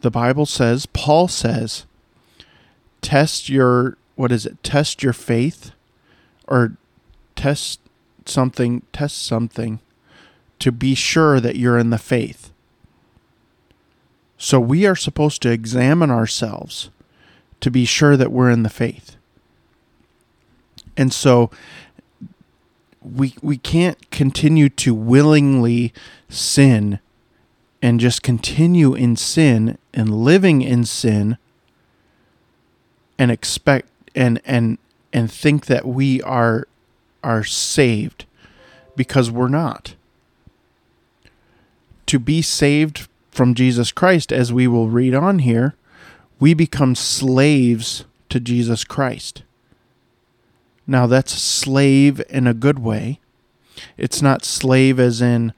The 0.00 0.10
Bible 0.10 0.46
says, 0.46 0.86
Paul 0.86 1.28
says, 1.28 1.84
test 3.00 3.48
your 3.48 3.96
what 4.14 4.32
is 4.32 4.46
it? 4.46 4.62
Test 4.62 5.02
your 5.02 5.12
faith 5.12 5.72
or 6.46 6.76
test 7.34 7.80
something, 8.28 8.82
test 8.92 9.24
something 9.24 9.80
to 10.58 10.72
be 10.72 10.94
sure 10.94 11.40
that 11.40 11.56
you're 11.56 11.78
in 11.78 11.90
the 11.90 11.98
faith. 11.98 12.52
So 14.38 14.60
we 14.60 14.86
are 14.86 14.96
supposed 14.96 15.42
to 15.42 15.50
examine 15.50 16.10
ourselves 16.10 16.90
to 17.60 17.70
be 17.70 17.84
sure 17.84 18.16
that 18.16 18.32
we're 18.32 18.50
in 18.50 18.62
the 18.62 18.70
faith. 18.70 19.16
And 20.96 21.12
so 21.12 21.50
we 23.02 23.34
we 23.42 23.56
can't 23.56 24.10
continue 24.10 24.68
to 24.68 24.94
willingly 24.94 25.92
sin 26.28 26.98
and 27.80 28.00
just 28.00 28.22
continue 28.22 28.94
in 28.94 29.16
sin 29.16 29.78
and 29.94 30.24
living 30.24 30.62
in 30.62 30.84
sin 30.84 31.38
and 33.18 33.30
expect 33.30 33.88
and 34.14 34.40
and 34.44 34.78
and 35.12 35.30
think 35.30 35.66
that 35.66 35.86
we 35.86 36.20
are 36.22 36.66
are 37.22 37.44
saved 37.44 38.24
because 38.94 39.30
we're 39.30 39.48
not. 39.48 39.94
To 42.06 42.18
be 42.18 42.40
saved 42.42 43.08
from 43.30 43.54
Jesus 43.54 43.92
Christ, 43.92 44.32
as 44.32 44.52
we 44.52 44.66
will 44.66 44.88
read 44.88 45.14
on 45.14 45.40
here, 45.40 45.74
we 46.38 46.54
become 46.54 46.94
slaves 46.94 48.04
to 48.28 48.40
Jesus 48.40 48.84
Christ. 48.84 49.42
Now, 50.86 51.06
that's 51.06 51.32
slave 51.32 52.22
in 52.28 52.46
a 52.46 52.54
good 52.54 52.78
way. 52.78 53.20
It's 53.96 54.22
not 54.22 54.44
slave 54.44 55.00
as 55.00 55.20
in 55.20 55.52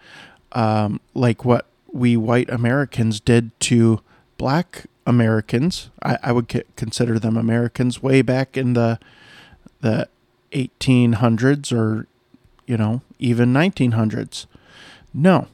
um, 0.52 1.00
like 1.14 1.44
what 1.44 1.66
we 1.92 2.16
white 2.16 2.50
Americans 2.50 3.20
did 3.20 3.58
to 3.60 4.00
black 4.38 4.86
Americans. 5.06 5.90
I, 6.02 6.18
I 6.22 6.32
would 6.32 6.64
consider 6.76 7.18
them 7.18 7.36
Americans 7.36 8.02
way 8.02 8.22
back 8.22 8.56
in 8.56 8.72
the 8.74 8.98
the 9.80 10.08
1800s 10.52 11.72
or 11.72 12.06
you 12.66 12.76
know 12.76 13.02
even 13.18 13.52
1900s. 13.52 14.46
No, 15.12 15.48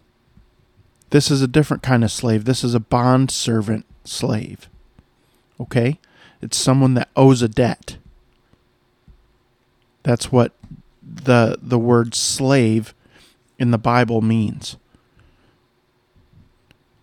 this 1.10 1.30
is 1.30 1.42
a 1.42 1.48
different 1.48 1.82
kind 1.82 2.04
of 2.04 2.10
slave. 2.10 2.44
This 2.44 2.64
is 2.64 2.74
a 2.74 2.80
bond 2.80 3.30
servant 3.30 3.86
slave. 4.04 4.68
Okay, 5.60 5.98
it's 6.42 6.56
someone 6.56 6.94
that 6.94 7.08
owes 7.16 7.42
a 7.42 7.48
debt. 7.48 7.96
That's 10.02 10.30
what 10.30 10.52
the 11.02 11.58
the 11.62 11.78
word 11.78 12.14
slave 12.14 12.94
in 13.58 13.70
the 13.70 13.78
Bible 13.78 14.20
means. 14.20 14.76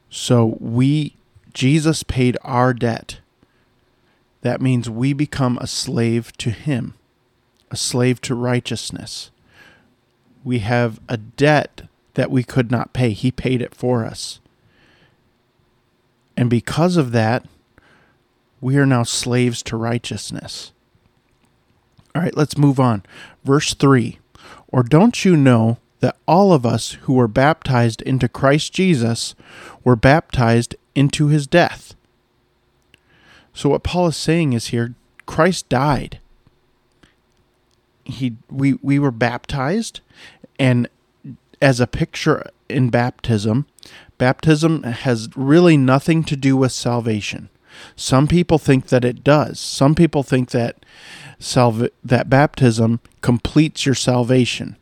So 0.10 0.57
we 0.60 1.15
Jesus 1.53 2.03
paid 2.03 2.38
our 2.43 2.74
debt. 2.74 3.19
That 4.41 4.62
means 4.62 4.89
we 4.89 5.13
become 5.13 5.57
a 5.60 5.67
slave 5.67 6.36
to 6.38 6.50
him, 6.50 6.95
a 7.71 7.75
slave 7.77 8.21
to 8.21 8.35
righteousness. 8.35 9.31
We 10.43 10.59
have 10.59 10.99
a 11.09 11.17
debt 11.17 11.83
that 12.13 12.29
we 12.29 12.43
could 12.43 12.69
not 12.69 12.93
pay. 12.93 13.11
He 13.11 13.31
paid 13.31 13.61
it 13.61 13.73
for 13.73 14.05
us. 14.05 14.39
And 16.35 16.49
because 16.49 16.97
of 16.97 17.11
that, 17.13 17.45
we 18.59 18.77
are 18.77 18.85
now 18.85 19.03
slaves 19.03 19.63
to 19.63 19.77
righteousness. 19.77 20.71
All 22.13 22.21
right, 22.21 22.35
let's 22.35 22.57
move 22.57 22.79
on. 22.79 23.03
Verse 23.43 23.73
3 23.73 24.19
Or 24.67 24.83
don't 24.83 25.23
you 25.23 25.35
know 25.35 25.77
that 26.01 26.17
all 26.27 26.51
of 26.51 26.65
us 26.65 26.93
who 27.03 27.13
were 27.13 27.27
baptized 27.27 28.01
into 28.01 28.27
Christ 28.27 28.73
Jesus 28.73 29.33
were 29.83 29.95
baptized 29.95 30.75
into 30.93 31.27
his 31.27 31.47
death? 31.47 31.95
So, 33.53 33.69
what 33.69 33.83
Paul 33.83 34.07
is 34.07 34.17
saying 34.17 34.53
is 34.53 34.67
here 34.67 34.95
Christ 35.25 35.69
died. 35.69 36.19
He, 38.03 38.36
we, 38.50 38.74
we 38.81 39.00
were 39.00 39.12
baptized, 39.12 40.01
and 40.60 40.88
as 41.62 41.79
a 41.79 41.88
picture 41.88 42.50
in 42.67 42.89
baptism, 42.89 43.67
baptism 44.17 44.84
has 44.84 45.29
really 45.36 45.77
nothing 45.77 46.24
to 46.24 46.36
do 46.36 46.58
with 46.58 46.72
salvation. 46.72 47.50
Some 47.96 48.27
people 48.27 48.58
think 48.58 48.88
that 48.88 49.05
it 49.05 49.24
does. 49.24 49.60
Some 49.60 49.96
people 49.96 50.24
think 50.24 50.51
that 50.51 50.77
salva- 51.39 51.91
that 52.03 52.29
baptism 52.29 53.00
completes 53.22 53.86
your 53.86 53.96
salvation. 53.96 54.75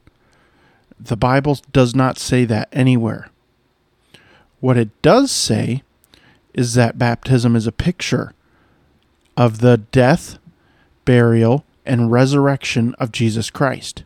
The 0.99 1.17
Bible 1.17 1.59
does 1.71 1.95
not 1.95 2.17
say 2.17 2.45
that 2.45 2.67
anywhere. 2.71 3.29
What 4.59 4.77
it 4.77 4.89
does 5.01 5.31
say 5.31 5.83
is 6.53 6.73
that 6.73 6.97
baptism 6.97 7.55
is 7.55 7.67
a 7.67 7.71
picture 7.71 8.33
of 9.37 9.59
the 9.59 9.77
death, 9.77 10.37
burial, 11.05 11.63
and 11.85 12.11
resurrection 12.11 12.95
of 12.95 13.11
Jesus 13.11 13.49
Christ. 13.49 14.03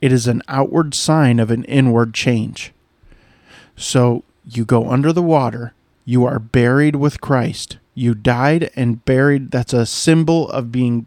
It 0.00 0.12
is 0.12 0.26
an 0.26 0.42
outward 0.48 0.94
sign 0.94 1.38
of 1.38 1.50
an 1.50 1.64
inward 1.64 2.14
change. 2.14 2.72
So 3.76 4.24
you 4.44 4.64
go 4.64 4.90
under 4.90 5.12
the 5.12 5.22
water, 5.22 5.72
you 6.04 6.24
are 6.24 6.38
buried 6.38 6.96
with 6.96 7.20
Christ. 7.20 7.78
You 7.94 8.14
died 8.14 8.70
and 8.76 9.04
buried. 9.04 9.50
That's 9.50 9.72
a 9.72 9.86
symbol 9.86 10.50
of 10.50 10.70
being 10.70 11.06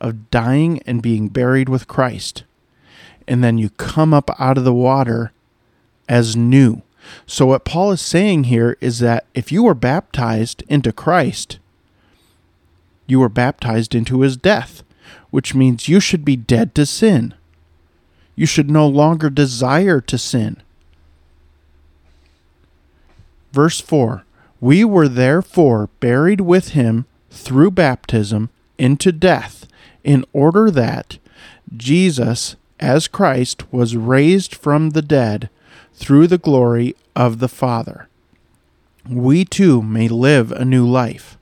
of 0.00 0.30
dying 0.30 0.80
and 0.86 1.02
being 1.02 1.28
buried 1.28 1.68
with 1.68 1.88
Christ. 1.88 2.44
And 3.28 3.44
then 3.44 3.58
you 3.58 3.70
come 3.70 4.14
up 4.14 4.30
out 4.40 4.56
of 4.56 4.64
the 4.64 4.72
water 4.72 5.32
as 6.08 6.36
new. 6.36 6.82
So 7.26 7.46
what 7.46 7.64
Paul 7.64 7.92
is 7.92 8.00
saying 8.00 8.44
here 8.44 8.76
is 8.80 9.00
that 9.00 9.26
if 9.34 9.50
you 9.50 9.62
were 9.62 9.74
baptized 9.74 10.62
into 10.68 10.92
Christ, 10.92 11.58
you 13.06 13.20
were 13.20 13.28
baptized 13.28 13.94
into 13.94 14.20
his 14.20 14.36
death, 14.36 14.82
which 15.30 15.54
means 15.54 15.88
you 15.88 16.00
should 16.00 16.24
be 16.24 16.36
dead 16.36 16.74
to 16.74 16.86
sin. 16.86 17.34
You 18.36 18.46
should 18.46 18.70
no 18.70 18.86
longer 18.86 19.30
desire 19.30 20.00
to 20.00 20.18
sin. 20.18 20.56
Verse 23.52 23.80
4 23.80 24.24
We 24.60 24.84
were 24.84 25.08
therefore 25.08 25.88
buried 26.00 26.40
with 26.40 26.70
him 26.70 27.06
through 27.30 27.72
baptism 27.72 28.50
into 28.78 29.12
death, 29.12 29.66
in 30.02 30.24
order 30.32 30.70
that 30.70 31.18
Jesus, 31.76 32.56
as 32.78 33.08
Christ, 33.08 33.70
was 33.72 33.96
raised 33.96 34.54
from 34.54 34.90
the 34.90 35.02
dead 35.02 35.50
through 35.94 36.26
the 36.26 36.38
glory 36.38 36.96
of 37.14 37.38
the 37.38 37.48
Father. 37.48 38.08
We 39.08 39.44
too 39.44 39.82
may 39.82 40.08
live 40.08 40.50
a 40.52 40.64
new 40.64 40.86
life. 40.86 41.36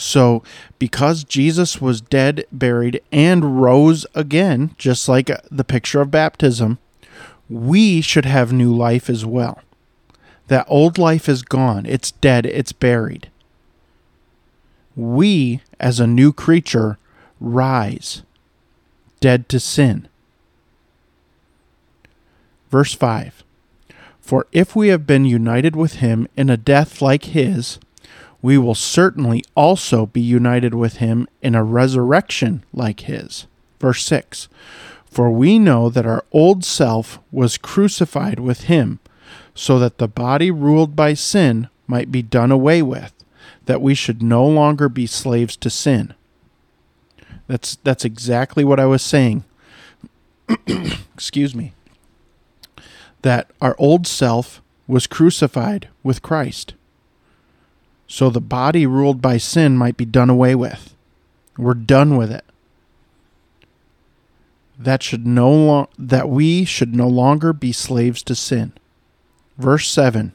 So, 0.00 0.42
because 0.78 1.24
Jesus 1.24 1.80
was 1.80 2.00
dead, 2.00 2.44
buried, 2.50 3.00
and 3.12 3.60
rose 3.60 4.06
again, 4.14 4.74
just 4.78 5.08
like 5.08 5.30
the 5.50 5.64
picture 5.64 6.00
of 6.00 6.10
baptism, 6.10 6.78
we 7.48 8.00
should 8.00 8.24
have 8.24 8.52
new 8.52 8.74
life 8.74 9.10
as 9.10 9.26
well. 9.26 9.60
That 10.48 10.66
old 10.68 10.98
life 10.98 11.28
is 11.28 11.42
gone, 11.42 11.86
it's 11.86 12.12
dead, 12.12 12.46
it's 12.46 12.72
buried. 12.72 13.30
We, 14.96 15.62
as 15.78 16.00
a 16.00 16.06
new 16.06 16.32
creature, 16.32 16.98
rise, 17.40 18.22
dead 19.20 19.48
to 19.50 19.60
sin, 19.60 20.08
Verse 22.70 22.94
5 22.94 23.42
For 24.20 24.46
if 24.52 24.74
we 24.76 24.88
have 24.88 25.06
been 25.06 25.24
united 25.24 25.74
with 25.76 25.94
him 25.94 26.28
in 26.36 26.48
a 26.48 26.56
death 26.56 27.02
like 27.02 27.24
his, 27.26 27.78
we 28.42 28.56
will 28.56 28.74
certainly 28.74 29.44
also 29.54 30.06
be 30.06 30.20
united 30.20 30.74
with 30.74 30.96
him 30.96 31.28
in 31.42 31.54
a 31.54 31.64
resurrection 31.64 32.64
like 32.72 33.00
his. 33.00 33.46
Verse 33.78 34.04
6 34.04 34.48
For 35.04 35.30
we 35.30 35.58
know 35.58 35.90
that 35.90 36.06
our 36.06 36.24
old 36.32 36.64
self 36.64 37.18
was 37.30 37.58
crucified 37.58 38.40
with 38.40 38.62
him, 38.62 38.98
so 39.54 39.78
that 39.78 39.98
the 39.98 40.08
body 40.08 40.50
ruled 40.50 40.96
by 40.96 41.14
sin 41.14 41.68
might 41.86 42.10
be 42.10 42.22
done 42.22 42.50
away 42.50 42.82
with, 42.82 43.12
that 43.66 43.82
we 43.82 43.94
should 43.94 44.22
no 44.22 44.46
longer 44.46 44.88
be 44.88 45.06
slaves 45.06 45.56
to 45.56 45.68
sin. 45.68 46.14
That's 47.46 47.76
that's 47.82 48.04
exactly 48.04 48.64
what 48.64 48.80
I 48.80 48.86
was 48.86 49.02
saying. 49.02 49.44
Excuse 51.14 51.54
me. 51.54 51.74
That 53.22 53.50
our 53.60 53.76
old 53.78 54.06
self 54.06 54.62
was 54.86 55.06
crucified 55.06 55.88
with 56.02 56.22
Christ 56.22 56.74
so 58.10 58.28
the 58.28 58.40
body 58.40 58.86
ruled 58.86 59.22
by 59.22 59.36
sin 59.36 59.78
might 59.78 59.96
be 59.96 60.04
done 60.04 60.28
away 60.28 60.56
with. 60.56 60.96
We're 61.56 61.74
done 61.74 62.16
with 62.16 62.32
it. 62.32 62.44
That 64.76 65.00
should 65.00 65.28
no 65.28 65.48
lo- 65.52 65.88
that 65.96 66.28
we 66.28 66.64
should 66.64 66.92
no 66.92 67.06
longer 67.06 67.52
be 67.52 67.70
slaves 67.70 68.24
to 68.24 68.34
sin. 68.34 68.72
Verse 69.58 69.86
7 69.86 70.32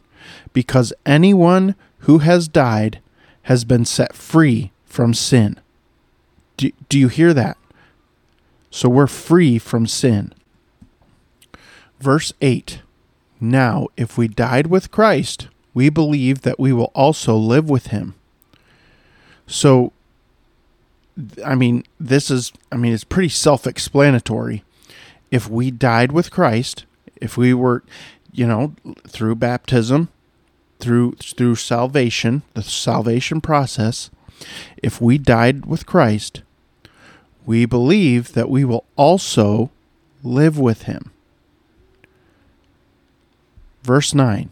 Because 0.54 0.94
anyone 1.06 1.76
who 2.00 2.20
has 2.20 2.48
died 2.48 3.02
has 3.44 3.66
been 3.66 3.84
set 3.84 4.16
free 4.16 4.72
from 4.86 5.14
sin. 5.14 5.60
Do, 6.56 6.72
do 6.88 6.98
you 6.98 7.10
hear 7.10 7.34
that? 7.34 7.58
So 8.70 8.88
we're 8.88 9.06
free 9.06 9.60
from 9.60 9.86
sin. 9.86 10.34
Verse 12.00 12.32
8 12.40 12.80
Now, 13.42 13.88
if 13.98 14.18
we 14.18 14.30
died 14.30 14.68
with 14.68 14.92
Christ, 14.92 15.50
we 15.76 15.90
believe 15.90 16.42
that 16.42 16.60
we 16.60 16.74
will 16.74 16.92
also 16.96 17.36
live 17.36 17.70
with 17.70 17.88
him. 17.88 18.16
So, 19.46 19.92
I 21.46 21.54
mean, 21.54 21.84
this 22.00 22.32
is, 22.32 22.52
I 22.72 22.78
mean, 22.78 22.94
it's 22.94 23.04
pretty 23.04 23.30
self 23.30 23.68
explanatory. 23.68 24.64
If 25.30 25.50
we 25.50 25.70
died 25.70 26.14
with 26.14 26.32
Christ, 26.32 26.86
if 27.18 27.38
we 27.38 27.54
were, 27.54 27.84
you 28.32 28.48
know, 28.48 28.74
through 29.06 29.36
baptism, 29.36 30.08
through 30.80 31.16
through 31.16 31.56
salvation, 31.56 32.44
the 32.54 32.64
salvation 32.64 33.42
process, 33.42 34.10
if 34.82 35.02
we 35.02 35.18
died 35.18 35.66
with 35.66 35.86
Christ, 35.86 36.42
we 37.46 37.66
believe 37.66 38.32
that 38.32 38.50
we 38.50 38.64
will 38.64 38.86
also 38.96 39.72
live 40.24 40.58
with 40.58 40.84
him. 40.84 41.12
Verse 43.84 44.14
9 44.14 44.50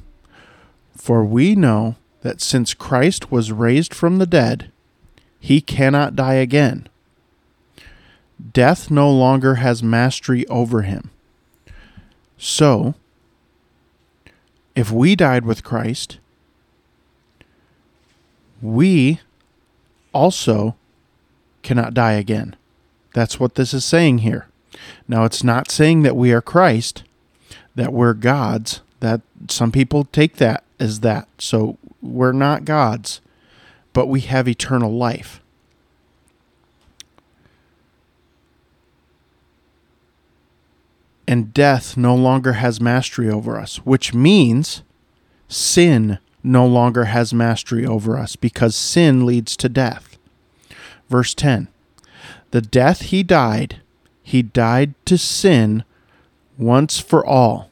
for 1.04 1.26
we 1.26 1.54
know 1.54 1.98
that 2.22 2.40
since 2.40 2.74
Christ 2.74 3.30
was 3.30 3.52
raised 3.52 3.94
from 3.94 4.20
the 4.20 4.26
dead, 4.26 4.72
he 5.38 5.60
cannot 5.60 6.16
die 6.16 6.36
again. 6.36 6.88
Death 8.54 8.90
no 8.90 9.12
longer 9.12 9.56
has 9.56 9.84
mastery 9.84 10.48
over 10.48 10.84
him. 10.84 11.10
So, 12.38 12.96
if 14.76 14.92
we 14.92 15.14
died 15.18 15.44
with 15.44 15.62
Christ, 15.62 16.20
we 18.62 19.20
also 20.14 20.78
cannot 21.64 21.94
die 21.94 22.14
again. 22.14 22.56
That's 23.14 23.42
what 23.42 23.56
this 23.56 23.74
is 23.74 23.84
saying 23.84 24.20
here. 24.20 24.48
Now, 25.10 25.26
it's 25.26 25.44
not 25.44 25.70
saying 25.70 26.04
that 26.04 26.16
we 26.16 26.32
are 26.32 26.42
Christ, 26.42 27.04
that 27.76 27.92
we're 27.92 28.14
gods. 28.14 28.80
That 29.02 29.20
some 29.50 29.74
people 29.74 30.06
take 30.06 30.38
that 30.38 30.63
as 30.80 31.02
that. 31.02 31.28
So 31.38 31.78
we're 32.02 32.32
not 32.32 32.66
gods, 32.66 33.22
but 33.94 34.08
we 34.08 34.22
have 34.22 34.48
eternal 34.48 34.92
life. 34.92 35.42
And 41.28 41.54
death 41.54 41.96
no 41.96 42.16
longer 42.16 42.54
has 42.54 42.82
mastery 42.82 43.30
over 43.30 43.58
us, 43.58 43.78
which 43.78 44.14
means 44.14 44.84
sin 45.48 46.20
no 46.44 46.66
longer 46.66 47.06
has 47.06 47.34
mastery 47.34 47.86
over 47.86 48.18
us 48.18 48.36
because 48.36 48.76
sin 48.76 49.26
leads 49.26 49.56
to 49.58 49.70
death. 49.70 50.18
Verse 51.10 51.34
10 51.34 51.70
The 52.52 52.62
death 52.62 53.04
he 53.04 53.24
died, 53.24 53.82
he 54.22 54.42
died 54.42 54.94
to 55.06 55.18
sin 55.18 55.86
once 56.58 57.00
for 57.00 57.26
all 57.26 57.70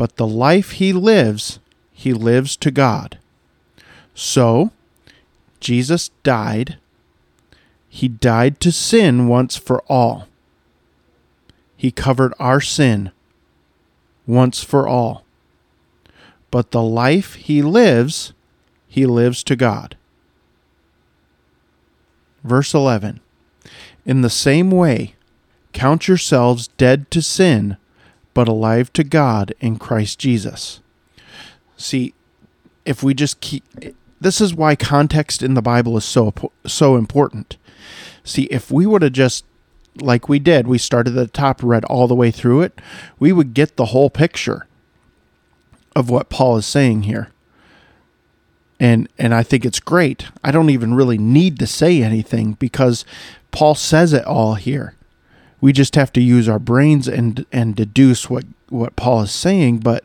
but 0.00 0.16
the 0.16 0.26
life 0.26 0.70
he 0.70 0.94
lives, 0.94 1.58
he 1.92 2.14
lives 2.14 2.56
to 2.56 2.70
God. 2.70 3.18
So, 4.14 4.70
Jesus 5.60 6.08
died. 6.22 6.78
He 7.86 8.08
died 8.08 8.60
to 8.60 8.72
sin 8.72 9.28
once 9.28 9.56
for 9.58 9.82
all. 9.90 10.26
He 11.76 11.90
covered 11.90 12.32
our 12.38 12.62
sin 12.62 13.10
once 14.26 14.64
for 14.64 14.88
all. 14.88 15.22
But 16.50 16.70
the 16.70 16.82
life 16.82 17.34
he 17.34 17.60
lives, 17.60 18.32
he 18.88 19.04
lives 19.04 19.44
to 19.44 19.54
God. 19.54 19.98
Verse 22.42 22.72
11 22.72 23.20
In 24.06 24.22
the 24.22 24.30
same 24.30 24.70
way, 24.70 25.14
count 25.74 26.08
yourselves 26.08 26.68
dead 26.78 27.10
to 27.10 27.20
sin 27.20 27.76
but 28.34 28.48
alive 28.48 28.92
to 28.94 29.04
God 29.04 29.54
in 29.60 29.78
Christ 29.78 30.18
Jesus. 30.18 30.80
See, 31.76 32.14
if 32.84 33.02
we 33.02 33.14
just 33.14 33.40
keep 33.40 33.64
this 34.20 34.40
is 34.40 34.54
why 34.54 34.76
context 34.76 35.42
in 35.42 35.54
the 35.54 35.62
Bible 35.62 35.96
is 35.96 36.04
so 36.04 36.34
so 36.66 36.96
important. 36.96 37.56
See, 38.24 38.44
if 38.44 38.70
we 38.70 38.86
would 38.86 39.02
have 39.02 39.12
just 39.12 39.44
like 39.96 40.28
we 40.28 40.38
did, 40.38 40.66
we 40.66 40.78
started 40.78 41.16
at 41.16 41.26
the 41.26 41.32
top, 41.32 41.62
read 41.62 41.84
all 41.86 42.06
the 42.06 42.14
way 42.14 42.30
through 42.30 42.62
it, 42.62 42.80
we 43.18 43.32
would 43.32 43.54
get 43.54 43.76
the 43.76 43.86
whole 43.86 44.10
picture 44.10 44.66
of 45.96 46.10
what 46.10 46.28
Paul 46.28 46.56
is 46.56 46.66
saying 46.66 47.02
here. 47.02 47.30
And 48.78 49.08
and 49.18 49.34
I 49.34 49.42
think 49.42 49.64
it's 49.64 49.80
great. 49.80 50.26
I 50.42 50.50
don't 50.50 50.70
even 50.70 50.94
really 50.94 51.18
need 51.18 51.58
to 51.58 51.66
say 51.66 52.02
anything 52.02 52.52
because 52.54 53.04
Paul 53.50 53.74
says 53.74 54.12
it 54.12 54.24
all 54.24 54.54
here. 54.54 54.94
We 55.60 55.72
just 55.72 55.94
have 55.94 56.12
to 56.14 56.20
use 56.20 56.48
our 56.48 56.58
brains 56.58 57.08
and 57.08 57.44
and 57.52 57.76
deduce 57.76 58.30
what 58.30 58.44
what 58.68 58.96
Paul 58.96 59.22
is 59.22 59.32
saying. 59.32 59.78
But 59.78 60.04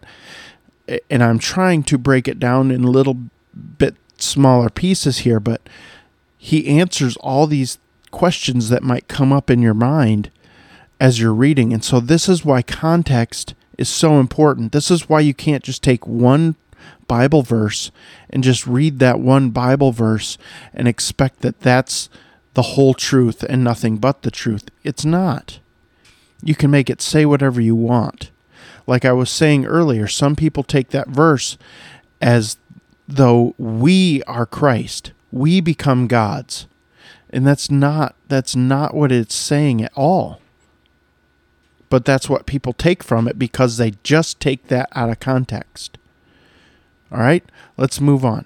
and 1.09 1.23
I'm 1.23 1.39
trying 1.39 1.83
to 1.83 1.97
break 1.97 2.27
it 2.27 2.39
down 2.39 2.71
in 2.71 2.83
little 2.83 3.17
bit 3.77 3.95
smaller 4.17 4.69
pieces 4.69 5.19
here. 5.19 5.39
But 5.39 5.61
he 6.37 6.67
answers 6.79 7.17
all 7.17 7.47
these 7.47 7.77
questions 8.11 8.69
that 8.69 8.83
might 8.83 9.07
come 9.07 9.33
up 9.33 9.49
in 9.49 9.61
your 9.61 9.73
mind 9.73 10.29
as 10.99 11.19
you're 11.19 11.33
reading. 11.33 11.73
And 11.73 11.83
so 11.83 11.99
this 11.99 12.29
is 12.29 12.45
why 12.45 12.61
context 12.61 13.53
is 13.77 13.89
so 13.89 14.19
important. 14.19 14.71
This 14.71 14.89
is 14.89 15.09
why 15.09 15.19
you 15.19 15.33
can't 15.33 15.63
just 15.63 15.83
take 15.83 16.07
one 16.07 16.55
Bible 17.07 17.41
verse 17.41 17.91
and 18.29 18.43
just 18.43 18.65
read 18.65 18.99
that 18.99 19.19
one 19.19 19.49
Bible 19.49 19.91
verse 19.91 20.37
and 20.73 20.87
expect 20.87 21.41
that 21.41 21.59
that's 21.61 22.09
the 22.55 22.61
whole 22.61 22.93
truth 22.93 23.43
and 23.43 23.63
nothing 23.63 23.97
but 23.97 24.23
the 24.23 24.31
truth. 24.31 24.69
It's 24.83 25.05
not. 25.05 25.59
You 26.41 26.55
can 26.55 26.71
make 26.71 26.89
it 26.89 27.01
say 27.01 27.25
whatever 27.25 27.61
you 27.61 27.75
want. 27.75 28.31
Like 28.87 29.05
I 29.05 29.13
was 29.13 29.29
saying 29.29 29.65
earlier, 29.65 30.07
some 30.07 30.35
people 30.35 30.63
take 30.63 30.89
that 30.89 31.07
verse 31.07 31.57
as 32.21 32.57
though 33.07 33.53
we 33.57 34.23
are 34.23 34.45
Christ. 34.45 35.11
We 35.31 35.59
become 35.59 36.07
gods. 36.07 36.67
And 37.29 37.45
that's 37.45 37.69
not 37.69 38.15
that's 38.27 38.55
not 38.55 38.95
what 38.95 39.11
it's 39.11 39.35
saying 39.35 39.83
at 39.83 39.91
all. 39.95 40.39
But 41.89 42.05
that's 42.05 42.29
what 42.29 42.45
people 42.45 42.73
take 42.73 43.03
from 43.03 43.27
it 43.27 43.37
because 43.37 43.77
they 43.77 43.93
just 44.03 44.39
take 44.39 44.67
that 44.67 44.89
out 44.93 45.09
of 45.09 45.19
context. 45.19 45.97
All 47.11 47.19
right? 47.19 47.43
Let's 47.77 47.99
move 47.99 48.23
on. 48.23 48.45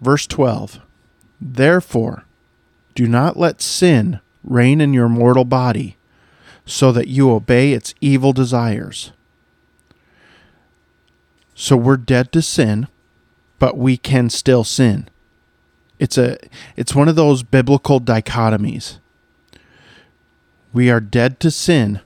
Verse 0.00 0.26
12. 0.26 0.80
Therefore, 1.40 2.24
do 2.94 3.06
not 3.06 3.36
let 3.36 3.62
sin 3.62 4.20
reign 4.42 4.80
in 4.80 4.92
your 4.92 5.08
mortal 5.08 5.44
body, 5.44 5.96
so 6.64 6.92
that 6.92 7.08
you 7.08 7.30
obey 7.30 7.72
its 7.72 7.94
evil 8.00 8.32
desires. 8.32 9.12
So 11.54 11.76
we're 11.76 11.96
dead 11.96 12.30
to 12.32 12.42
sin, 12.42 12.88
but 13.58 13.76
we 13.76 13.96
can 13.96 14.30
still 14.30 14.64
sin. 14.64 15.08
It's 15.98 16.16
a 16.16 16.38
it's 16.76 16.94
one 16.94 17.08
of 17.08 17.16
those 17.16 17.42
biblical 17.42 18.00
dichotomies. 18.00 18.98
We 20.72 20.90
are 20.90 21.00
dead 21.00 21.40
to 21.40 21.50
sin. 21.50 22.00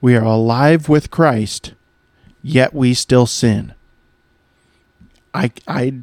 We 0.00 0.14
are 0.14 0.24
alive 0.24 0.88
with 0.88 1.10
Christ, 1.10 1.74
yet 2.42 2.74
we 2.74 2.94
still 2.94 3.26
sin. 3.26 3.74
I 5.34 5.50
I 5.66 6.02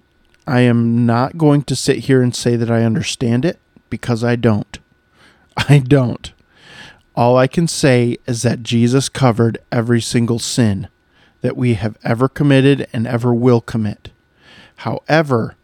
I 0.50 0.62
am 0.62 1.06
not 1.06 1.38
going 1.38 1.62
to 1.66 1.76
sit 1.76 2.00
here 2.00 2.24
and 2.24 2.36
say 2.36 2.56
that 2.56 2.72
I 2.72 2.84
understand 2.84 3.46
it 3.46 3.60
because 3.92 4.24
I 4.24 4.36
don't. 4.36 4.80
I 5.58 5.78
don't. 5.78 6.34
All 7.16 7.38
I 7.38 7.46
can 7.46 7.68
say 7.68 8.18
is 8.26 8.42
that 8.42 8.64
Jesus 8.64 9.10
covered 9.10 9.60
every 9.72 10.02
single 10.02 10.40
sin 10.40 10.88
that 11.42 11.56
we 11.56 11.76
have 11.76 12.00
ever 12.04 12.28
committed 12.28 12.88
and 12.92 13.06
ever 13.06 13.32
will 13.32 13.62
commit. 13.62 14.10
However, 14.78 15.56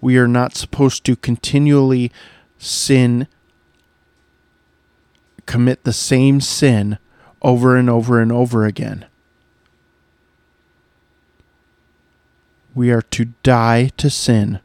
we 0.00 0.16
are 0.16 0.26
not 0.26 0.56
supposed 0.56 1.04
to 1.04 1.14
continually 1.14 2.10
sin, 2.56 3.28
commit 5.44 5.84
the 5.84 5.92
same 5.92 6.40
sin 6.40 6.96
over 7.42 7.76
and 7.76 7.90
over 7.90 8.22
and 8.22 8.32
over 8.32 8.64
again. 8.64 9.04
We 12.74 12.90
are 12.90 13.02
to 13.02 13.26
die 13.42 13.90
to 13.96 14.10
sin 14.10 14.60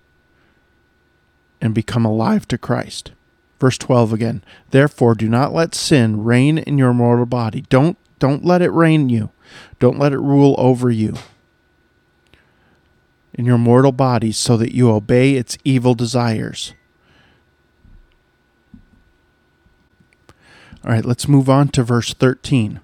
and 1.62 1.74
become 1.74 2.06
alive 2.06 2.48
to 2.50 2.58
Christ. 2.58 3.12
Verse 3.60 3.78
12 3.78 4.14
again. 4.14 4.44
Therefore 4.72 5.16
do 5.16 5.30
not 5.30 5.54
let 5.54 5.74
sin 5.74 6.24
reign 6.24 6.58
in 6.58 6.78
your 6.78 6.94
mortal 6.94 7.26
body. 7.26 7.62
Don't 7.70 7.98
don't 8.20 8.46
let 8.46 8.62
it 8.62 8.72
reign 8.72 9.10
you. 9.10 9.32
Don't 9.80 10.00
let 10.00 10.14
it 10.14 10.20
rule 10.20 10.56
over 10.58 10.90
you 10.90 11.16
in 13.34 13.46
your 13.46 13.58
mortal 13.58 13.92
body 13.92 14.32
so 14.32 14.58
that 14.58 14.76
you 14.76 14.92
obey 14.92 15.36
its 15.36 15.58
evil 15.64 15.96
desires. 15.96 16.74
All 20.84 20.92
right, 20.92 21.06
let's 21.06 21.28
move 21.28 21.50
on 21.50 21.70
to 21.70 21.84
verse 21.84 22.14
13. 22.14 22.82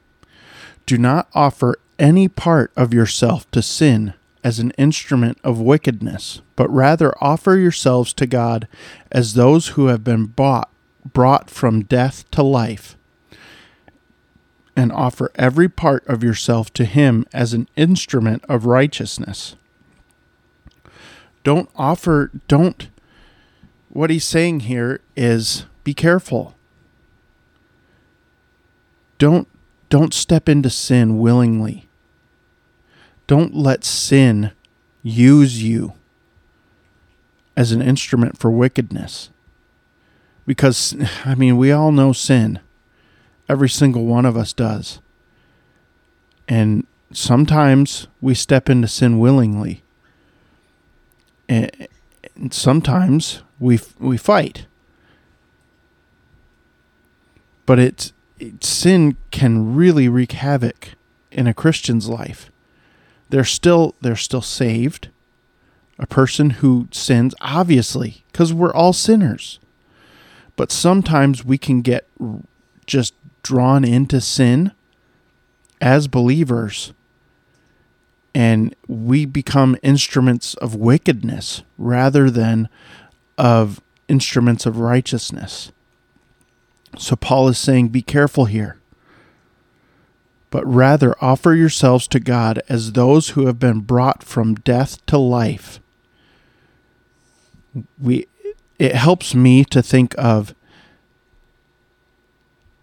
Do 0.85 0.97
not 0.97 1.27
offer 1.33 1.77
any 1.99 2.27
part 2.27 2.71
of 2.75 2.93
yourself 2.93 3.49
to 3.51 3.61
sin 3.61 4.13
as 4.43 4.59
an 4.59 4.71
instrument 4.71 5.37
of 5.43 5.59
wickedness, 5.59 6.41
but 6.55 6.69
rather 6.69 7.13
offer 7.21 7.57
yourselves 7.57 8.13
to 8.13 8.25
God 8.27 8.67
as 9.11 9.33
those 9.33 9.69
who 9.69 9.87
have 9.87 10.03
been 10.03 10.25
bought, 10.25 10.69
brought 11.13 11.49
from 11.49 11.83
death 11.83 12.29
to 12.31 12.43
life, 12.43 12.97
and 14.75 14.91
offer 14.91 15.31
every 15.35 15.67
part 15.67 16.07
of 16.07 16.23
yourself 16.23 16.71
to 16.73 16.85
Him 16.85 17.25
as 17.33 17.53
an 17.53 17.67
instrument 17.75 18.43
of 18.47 18.65
righteousness. 18.65 19.55
Don't 21.43 21.69
offer, 21.75 22.31
don't. 22.47 22.89
What 23.89 24.09
he's 24.09 24.25
saying 24.25 24.61
here 24.61 25.01
is 25.15 25.65
be 25.83 25.93
careful. 25.93 26.55
Don't 29.17 29.47
don't 29.89 30.13
step 30.13 30.47
into 30.47 30.69
sin 30.69 31.17
willingly. 31.17 31.88
Don't 33.29 33.55
let 33.55 33.85
sin 33.85 34.51
use 35.03 35.61
you 35.61 35.93
as 37.55 37.71
an 37.71 37.81
instrument 37.81 38.37
for 38.37 38.49
wickedness. 38.49 39.29
Because, 40.45 40.95
I 41.25 41.35
mean, 41.35 41.55
we 41.55 41.71
all 41.71 41.91
know 41.91 42.11
sin. 42.11 42.59
Every 43.47 43.69
single 43.69 44.05
one 44.05 44.25
of 44.25 44.35
us 44.35 44.51
does. 44.51 44.99
And 46.47 46.85
sometimes 47.13 48.07
we 48.19 48.33
step 48.33 48.69
into 48.69 48.87
sin 48.87 49.19
willingly 49.19 49.83
and 51.49 51.87
sometimes 52.51 53.41
we 53.59 53.79
we 53.99 54.15
fight. 54.15 54.67
But 57.65 57.79
it's 57.79 58.13
it, 58.39 58.63
sin 58.63 59.17
can 59.31 59.75
really 59.75 60.07
wreak 60.07 60.33
havoc 60.33 60.89
in 61.31 61.47
a 61.47 61.53
Christian's 61.53 62.07
life. 62.07 62.51
They're 63.29 63.43
still 63.43 63.95
they're 64.01 64.15
still 64.15 64.41
saved. 64.41 65.09
A 65.97 66.07
person 66.07 66.51
who 66.51 66.87
sins, 66.91 67.35
obviously, 67.41 68.23
because 68.31 68.53
we're 68.53 68.73
all 68.73 68.93
sinners. 68.93 69.59
But 70.55 70.71
sometimes 70.71 71.43
we 71.43 71.57
can 71.57 71.81
get 71.81 72.07
just 72.85 73.13
drawn 73.43 73.83
into 73.83 74.21
sin 74.21 74.71
as 75.81 76.07
believers 76.07 76.93
and 78.33 78.75
we 78.87 79.25
become 79.25 79.77
instruments 79.81 80.53
of 80.55 80.75
wickedness 80.75 81.63
rather 81.77 82.29
than 82.29 82.69
of 83.37 83.81
instruments 84.07 84.65
of 84.65 84.79
righteousness. 84.79 85.71
So 86.97 87.15
Paul 87.15 87.47
is 87.47 87.57
saying, 87.57 87.89
be 87.89 88.01
careful 88.01 88.45
here, 88.45 88.78
but 90.49 90.65
rather 90.65 91.15
offer 91.21 91.53
yourselves 91.53 92.07
to 92.07 92.19
God 92.19 92.61
as 92.67 92.93
those 92.93 93.29
who 93.29 93.45
have 93.45 93.59
been 93.59 93.81
brought 93.81 94.23
from 94.23 94.55
death 94.55 95.05
to 95.07 95.17
life. 95.17 95.79
We, 98.01 98.27
it 98.79 98.95
helps 98.95 99.35
me 99.35 99.63
to 99.65 99.83
think 99.83 100.15
of 100.17 100.55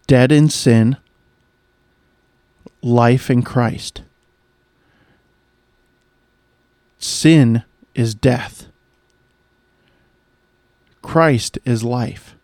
dead 0.05 0.31
in 0.31 0.49
sin, 0.49 0.97
life 2.81 3.29
in 3.29 3.43
Christ. 3.43 4.03
Sin 6.97 7.63
is 7.93 8.15
death. 8.15 8.67
Christ 11.01 11.59
is 11.65 11.83
life. 11.83 12.36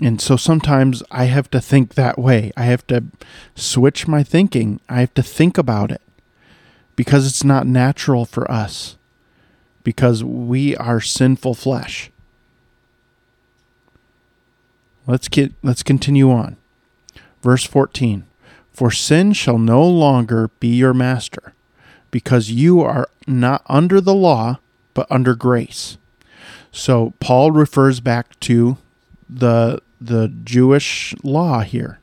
And 0.00 0.20
so 0.20 0.36
sometimes 0.36 1.02
I 1.10 1.26
have 1.26 1.50
to 1.52 1.60
think 1.60 1.94
that 1.94 2.18
way. 2.18 2.50
I 2.56 2.64
have 2.64 2.86
to 2.88 3.04
switch 3.54 4.08
my 4.08 4.22
thinking. 4.22 4.80
I 4.88 5.00
have 5.00 5.14
to 5.14 5.22
think 5.22 5.56
about 5.56 5.90
it 5.90 6.02
because 6.96 7.26
it's 7.26 7.44
not 7.44 7.66
natural 7.66 8.24
for 8.24 8.50
us, 8.50 8.96
because 9.82 10.24
we 10.24 10.76
are 10.76 11.00
sinful 11.00 11.54
flesh. 11.54 12.10
Let's 15.06 15.28
get 15.28 15.52
let's 15.62 15.82
continue 15.82 16.30
on. 16.30 16.56
Verse 17.42 17.64
14. 17.64 18.24
For 18.72 18.90
sin 18.90 19.32
shall 19.32 19.58
no 19.58 19.86
longer 19.86 20.48
be 20.58 20.74
your 20.74 20.94
master, 20.94 21.54
because 22.10 22.50
you 22.50 22.80
are 22.80 23.08
not 23.26 23.62
under 23.68 24.00
the 24.00 24.14
law, 24.14 24.58
but 24.94 25.06
under 25.10 25.34
grace. 25.36 25.98
So 26.72 27.12
Paul 27.20 27.52
refers 27.52 28.00
back 28.00 28.38
to 28.40 28.78
the 29.34 29.82
the 30.00 30.28
Jewish 30.44 31.14
law 31.22 31.60
here. 31.60 31.98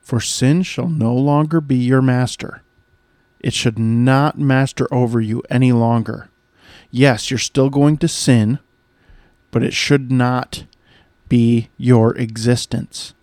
For 0.00 0.20
sin 0.20 0.62
shall 0.62 0.88
no 0.88 1.14
longer 1.14 1.60
be 1.60 1.76
your 1.76 2.02
master. 2.02 2.62
It 3.38 3.54
should 3.54 3.78
not 3.78 4.38
master 4.38 4.92
over 4.92 5.20
you 5.20 5.42
any 5.48 5.72
longer. 5.72 6.30
Yes, 6.90 7.30
you're 7.30 7.38
still 7.38 7.70
going 7.70 7.96
to 7.98 8.08
sin, 8.08 8.58
but 9.50 9.62
it 9.62 9.72
should 9.72 10.10
not 10.10 10.64
be 11.28 11.68
your 11.76 12.16
existence 12.16 13.14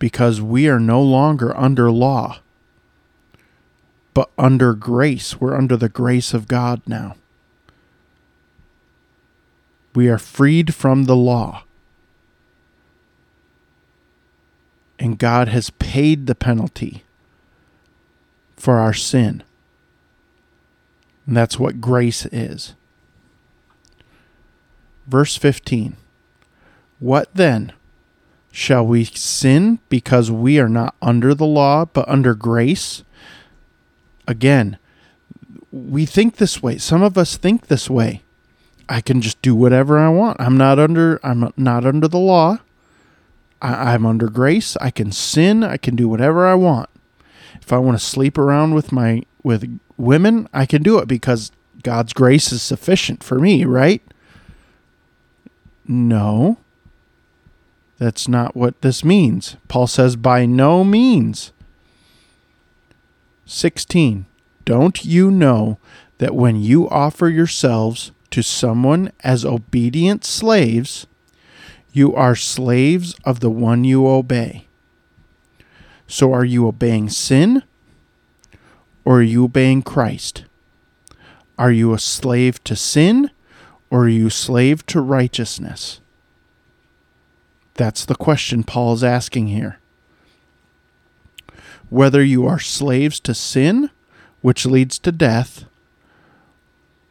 because 0.00 0.40
we 0.40 0.66
are 0.66 0.80
no 0.80 1.00
longer 1.00 1.56
under 1.56 1.90
law, 1.92 2.40
but 4.12 4.30
under 4.36 4.74
grace. 4.74 5.40
We're 5.40 5.54
under 5.54 5.76
the 5.76 5.88
grace 5.88 6.34
of 6.34 6.48
God 6.48 6.82
now. 6.86 7.14
We 9.94 10.08
are 10.08 10.18
freed 10.18 10.74
from 10.74 11.04
the 11.04 11.16
law. 11.16 11.64
And 14.98 15.18
God 15.18 15.48
has 15.48 15.70
paid 15.70 16.26
the 16.26 16.34
penalty 16.34 17.04
for 18.56 18.78
our 18.78 18.92
sin. 18.92 19.42
And 21.26 21.36
that's 21.36 21.58
what 21.58 21.80
grace 21.80 22.26
is. 22.26 22.74
Verse 25.06 25.36
15 25.36 25.96
What 26.98 27.28
then? 27.34 27.72
Shall 28.52 28.84
we 28.84 29.04
sin 29.04 29.78
because 29.88 30.30
we 30.30 30.58
are 30.58 30.68
not 30.68 30.96
under 31.00 31.34
the 31.34 31.46
law, 31.46 31.84
but 31.84 32.08
under 32.08 32.34
grace? 32.34 33.04
Again, 34.26 34.76
we 35.70 36.04
think 36.04 36.36
this 36.36 36.60
way. 36.60 36.76
Some 36.78 37.02
of 37.02 37.16
us 37.16 37.36
think 37.36 37.68
this 37.68 37.88
way. 37.88 38.22
I 38.90 39.00
can 39.00 39.22
just 39.22 39.40
do 39.40 39.54
whatever 39.54 39.98
I 39.98 40.08
want. 40.08 40.40
I'm 40.40 40.56
not 40.56 40.80
under 40.80 41.20
I'm 41.22 41.52
not 41.56 41.86
under 41.86 42.08
the 42.08 42.18
law. 42.18 42.58
I, 43.62 43.94
am 43.94 44.04
under 44.04 44.28
grace. 44.28 44.76
I 44.80 44.90
can 44.90 45.12
sin. 45.12 45.62
I 45.62 45.76
can 45.76 45.94
do 45.94 46.08
whatever 46.08 46.46
I 46.46 46.54
want. 46.54 46.90
If 47.62 47.72
I 47.72 47.78
want 47.78 47.98
to 47.98 48.04
sleep 48.04 48.36
around 48.36 48.74
with 48.74 48.90
my 48.90 49.22
with 49.44 49.80
women, 49.96 50.48
I 50.52 50.66
can 50.66 50.82
do 50.82 50.98
it 50.98 51.06
because 51.06 51.52
God's 51.84 52.12
grace 52.12 52.50
is 52.52 52.62
sufficient 52.62 53.22
for 53.22 53.38
me, 53.38 53.64
right? 53.64 54.02
No. 55.86 56.58
That's 57.98 58.26
not 58.26 58.56
what 58.56 58.80
this 58.80 59.04
means. 59.04 59.56
Paul 59.68 59.86
says, 59.86 60.16
by 60.16 60.46
no 60.46 60.82
means. 60.82 61.52
16. 63.44 64.24
Don't 64.64 65.04
you 65.04 65.30
know 65.30 65.78
that 66.18 66.34
when 66.34 66.56
you 66.56 66.88
offer 66.88 67.28
yourselves 67.28 68.10
to 68.30 68.42
someone 68.42 69.12
as 69.24 69.44
obedient 69.44 70.24
slaves, 70.24 71.06
you 71.92 72.14
are 72.14 72.36
slaves 72.36 73.14
of 73.24 73.40
the 73.40 73.50
one 73.50 73.84
you 73.84 74.06
obey? 74.06 74.66
So 76.06 76.32
are 76.32 76.44
you 76.44 76.66
obeying 76.66 77.08
sin 77.08 77.62
or 79.04 79.18
are 79.18 79.22
you 79.22 79.44
obeying 79.44 79.82
Christ? 79.82 80.44
Are 81.58 81.72
you 81.72 81.92
a 81.92 81.98
slave 81.98 82.62
to 82.64 82.74
sin 82.74 83.30
or 83.90 84.04
are 84.04 84.08
you 84.08 84.30
slave 84.30 84.86
to 84.86 85.00
righteousness? 85.00 86.00
That's 87.74 88.04
the 88.04 88.14
question 88.14 88.62
Paul 88.62 88.94
is 88.94 89.04
asking 89.04 89.48
here. 89.48 89.78
Whether 91.88 92.22
you 92.22 92.46
are 92.46 92.58
slaves 92.58 93.18
to 93.20 93.34
sin, 93.34 93.90
which 94.42 94.66
leads 94.66 94.98
to 95.00 95.12
death, 95.12 95.64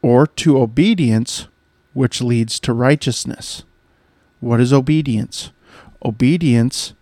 or 0.01 0.25
to 0.27 0.59
obedience, 0.59 1.47
which 1.93 2.21
leads 2.21 2.59
to 2.61 2.73
righteousness. 2.73 3.63
What 4.39 4.59
is 4.59 4.71
obedience? 4.71 5.51
Obedience 6.03 6.93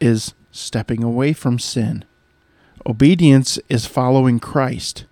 is 0.00 0.34
stepping 0.50 1.02
away 1.02 1.32
from 1.32 1.58
sin. 1.58 2.04
Obedience 2.86 3.58
is 3.68 3.86
following 3.86 4.38
Christ, 4.38 5.04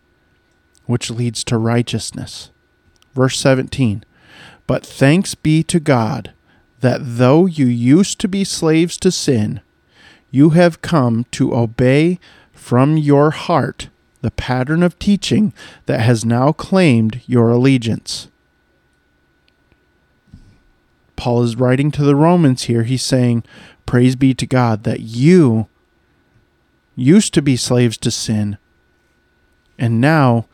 which 0.85 1.11
leads 1.11 1.43
to 1.45 1.59
righteousness. 1.59 2.51
Verse 3.15 3.39
17 3.39 4.05
But 4.67 4.85
thanks 4.85 5.35
be 5.35 5.63
to 5.65 5.81
God 5.81 6.33
that 6.81 7.01
though 7.03 7.47
you 7.47 7.67
used 7.67 8.21
to 8.21 8.29
be 8.29 8.45
slaves 8.45 8.97
to 8.99 9.11
sin, 9.11 9.61
you 10.31 10.51
have 10.51 10.83
come 10.83 11.25
to 11.33 11.55
obey 11.55 12.19
from 12.53 12.97
your 12.97 13.31
heart 13.31 13.89
the 14.27 14.33
pattern 14.33 14.83
of 14.83 14.99
teaching 14.99 15.53
that 15.85 16.01
has 16.01 16.25
now 16.25 16.51
claimed 16.51 17.23
your 17.29 17.49
allegiance. 17.49 18.27
Paul 21.15 21.45
is 21.45 21.55
writing 21.55 21.93
to 21.93 22.03
the 22.03 22.17
Romans 22.17 22.65
here. 22.65 22.83
He's 22.83 23.05
saying, 23.05 23.45
Praise 23.87 24.17
be 24.17 24.35
to 24.35 24.45
God 24.45 24.83
that 24.83 24.99
you 24.99 25.69
used 26.97 27.35
to 27.35 27.41
be 27.41 27.57
slaves 27.57 27.97
to 27.99 28.11
sin, 28.11 28.59
and 29.79 30.01
now 30.01 30.47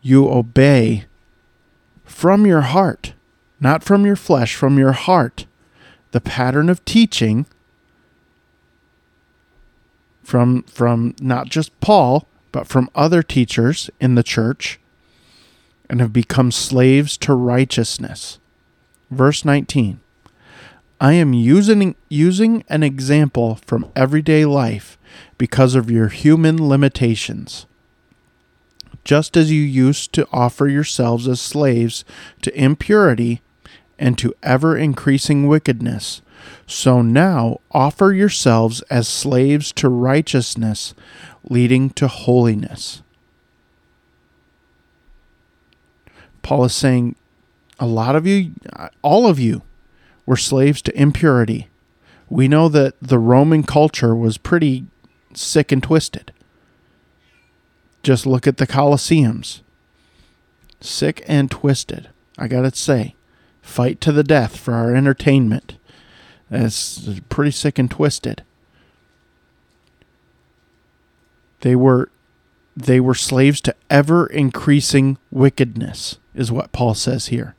you 0.00 0.30
obey 0.30 1.06
from 2.04 2.46
your 2.46 2.60
heart, 2.60 3.14
not 3.58 3.82
from 3.82 4.06
your 4.06 4.14
flesh, 4.14 4.54
from 4.54 4.78
your 4.78 4.92
heart, 4.92 5.44
the 6.12 6.20
pattern 6.20 6.68
of 6.68 6.84
teaching 6.84 7.46
from 10.22 10.62
from 10.62 11.16
not 11.20 11.48
just 11.48 11.72
Paul, 11.80 12.28
but 12.52 12.66
from 12.66 12.90
other 12.94 13.22
teachers 13.22 13.90
in 14.00 14.14
the 14.14 14.22
church 14.22 14.80
and 15.88 16.00
have 16.00 16.12
become 16.12 16.50
slaves 16.50 17.16
to 17.18 17.34
righteousness. 17.34 18.38
Verse 19.10 19.44
19 19.44 20.00
I 21.00 21.14
am 21.14 21.32
using, 21.32 21.94
using 22.08 22.62
an 22.68 22.82
example 22.82 23.58
from 23.64 23.90
everyday 23.96 24.44
life 24.44 24.98
because 25.38 25.74
of 25.74 25.90
your 25.90 26.08
human 26.08 26.68
limitations. 26.68 27.66
Just 29.02 29.34
as 29.36 29.50
you 29.50 29.62
used 29.62 30.12
to 30.12 30.28
offer 30.30 30.68
yourselves 30.68 31.26
as 31.26 31.40
slaves 31.40 32.04
to 32.42 32.54
impurity 32.54 33.40
and 33.98 34.18
to 34.18 34.34
ever 34.42 34.76
increasing 34.76 35.48
wickedness, 35.48 36.20
so 36.66 37.00
now 37.00 37.60
offer 37.72 38.12
yourselves 38.12 38.82
as 38.82 39.08
slaves 39.08 39.72
to 39.72 39.88
righteousness, 39.88 40.94
leading 41.44 41.90
to 41.90 42.08
holiness. 42.08 43.02
Paul 46.42 46.64
is 46.64 46.74
saying, 46.74 47.16
a 47.78 47.86
lot 47.86 48.16
of 48.16 48.26
you, 48.26 48.52
all 49.02 49.26
of 49.26 49.38
you, 49.38 49.62
were 50.26 50.36
slaves 50.36 50.82
to 50.82 51.00
impurity. 51.00 51.68
We 52.28 52.46
know 52.46 52.68
that 52.68 52.94
the 53.00 53.18
Roman 53.18 53.62
culture 53.62 54.14
was 54.14 54.38
pretty 54.38 54.86
sick 55.34 55.72
and 55.72 55.82
twisted. 55.82 56.32
Just 58.02 58.26
look 58.26 58.46
at 58.46 58.58
the 58.58 58.66
Colosseums. 58.66 59.60
Sick 60.80 61.22
and 61.26 61.50
twisted. 61.50 62.08
I 62.38 62.48
gotta 62.48 62.74
say, 62.74 63.14
fight 63.60 64.00
to 64.02 64.12
the 64.12 64.24
death 64.24 64.56
for 64.56 64.74
our 64.74 64.94
entertainment. 64.94 65.76
That's 66.48 67.20
pretty 67.28 67.50
sick 67.50 67.78
and 67.78 67.90
twisted. 67.90 68.42
They 71.60 71.76
were 71.76 72.10
they 72.76 73.00
were 73.00 73.14
slaves 73.14 73.60
to 73.62 73.74
ever 73.90 74.26
increasing 74.26 75.18
wickedness, 75.30 76.18
is 76.34 76.52
what 76.52 76.72
Paul 76.72 76.94
says 76.94 77.26
here. 77.26 77.54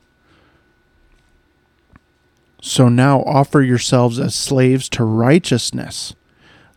So 2.60 2.88
now 2.88 3.22
offer 3.22 3.60
yourselves 3.60 4.18
as 4.18 4.34
slaves 4.34 4.88
to 4.90 5.04
righteousness, 5.04 6.14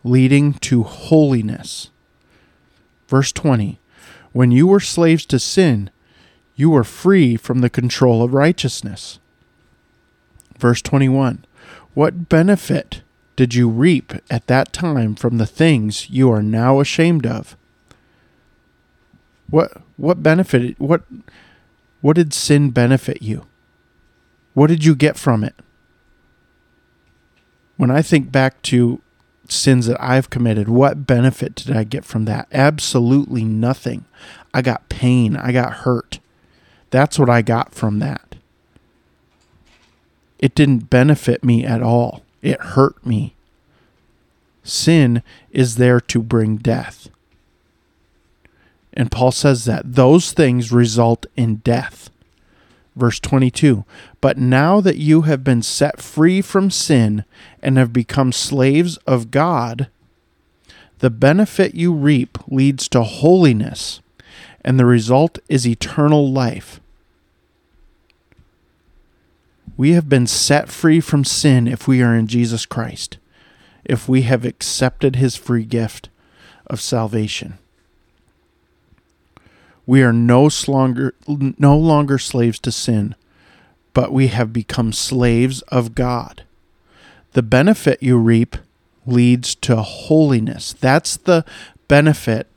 leading 0.03 0.53
to 0.55 0.83
holiness. 0.83 1.89
Verse 3.07 3.31
20 3.31 3.79
When 4.33 4.51
you 4.51 4.67
were 4.67 4.79
slaves 4.79 5.25
to 5.27 5.39
sin, 5.39 5.89
you 6.55 6.69
were 6.69 6.83
free 6.83 7.35
from 7.35 7.59
the 7.59 7.69
control 7.69 8.23
of 8.23 8.33
righteousness. 8.33 9.19
Verse 10.57 10.81
21 10.81 11.45
What 11.93 12.29
benefit 12.29 13.01
did 13.35 13.53
you 13.53 13.69
reap 13.69 14.13
at 14.29 14.47
that 14.47 14.71
time 14.71 15.15
from 15.15 15.37
the 15.37 15.45
things 15.45 16.09
you 16.09 16.31
are 16.31 16.43
now 16.43 16.79
ashamed 16.79 17.25
of? 17.25 17.57
What 19.49 19.81
what 19.97 20.23
benefited 20.23 20.75
what 20.79 21.03
what 22.01 22.15
did 22.15 22.33
sin 22.33 22.71
benefit 22.71 23.21
you? 23.21 23.45
What 24.53 24.67
did 24.67 24.85
you 24.85 24.95
get 24.95 25.17
from 25.17 25.43
it? 25.43 25.55
When 27.77 27.91
I 27.91 28.01
think 28.01 28.31
back 28.31 28.61
to 28.63 29.01
sins 29.49 29.85
that 29.87 30.01
I've 30.01 30.29
committed, 30.29 30.69
what 30.69 31.05
benefit 31.05 31.55
did 31.55 31.75
I 31.75 31.83
get 31.83 32.05
from 32.05 32.25
that? 32.25 32.47
Absolutely 32.51 33.43
nothing. 33.43 34.05
I 34.53 34.61
got 34.61 34.89
pain, 34.89 35.35
I 35.35 35.51
got 35.51 35.73
hurt. 35.73 36.19
That's 36.89 37.19
what 37.19 37.29
I 37.29 37.41
got 37.41 37.75
from 37.75 37.99
that. 37.99 38.35
It 40.39 40.55
didn't 40.55 40.89
benefit 40.89 41.43
me 41.43 41.65
at 41.65 41.83
all. 41.83 42.24
It 42.45 42.61
hurt 42.61 43.03
me. 43.03 43.33
Sin 44.63 45.23
is 45.49 45.77
there 45.77 45.99
to 46.01 46.21
bring 46.21 46.57
death. 46.57 47.09
And 48.93 49.11
Paul 49.11 49.31
says 49.31 49.65
that 49.65 49.95
those 49.95 50.31
things 50.31 50.71
result 50.71 51.25
in 51.35 51.55
death. 51.55 52.11
Verse 52.95 53.19
22 53.19 53.83
But 54.21 54.37
now 54.37 54.79
that 54.79 54.97
you 54.97 55.23
have 55.23 55.43
been 55.43 55.63
set 55.63 55.99
free 55.99 56.39
from 56.39 56.69
sin 56.69 57.25
and 57.63 57.79
have 57.79 57.91
become 57.91 58.31
slaves 58.31 58.97
of 59.07 59.31
God, 59.31 59.89
the 60.99 61.09
benefit 61.09 61.73
you 61.73 61.91
reap 61.93 62.37
leads 62.47 62.87
to 62.89 63.01
holiness, 63.01 64.01
and 64.63 64.79
the 64.79 64.85
result 64.85 65.39
is 65.49 65.67
eternal 65.67 66.31
life. 66.31 66.79
We 69.77 69.91
have 69.91 70.07
been 70.07 70.27
set 70.27 70.69
free 70.69 71.01
from 71.01 71.25
sin 71.25 71.67
if 71.67 71.87
we 71.87 72.01
are 72.01 72.15
in 72.15 72.27
Jesus 72.27 72.65
Christ, 72.65 73.17
if 73.83 74.07
we 74.07 74.21
have 74.21 74.45
accepted 74.45 75.17
his 75.17 75.35
free 75.35 75.65
gift 75.65 76.09
of 76.67 76.79
salvation. 76.79 77.57
We 79.85 80.01
are 80.01 80.13
no 80.13 80.49
longer, 80.67 81.13
no 81.27 81.77
longer 81.77 82.17
slaves 82.17 82.57
to 82.59 82.71
sin, 82.71 83.15
but 83.93 84.11
we 84.11 84.27
have 84.27 84.53
become 84.53 84.93
slaves 84.93 85.61
of 85.63 85.93
God. 85.93 86.43
The 87.33 87.43
benefit 87.43 88.01
you 88.01 88.17
reap 88.17 88.55
leads 89.05 89.55
to 89.55 89.81
holiness. 89.81 90.73
That's 90.73 91.17
the 91.17 91.43
benefit 91.87 92.47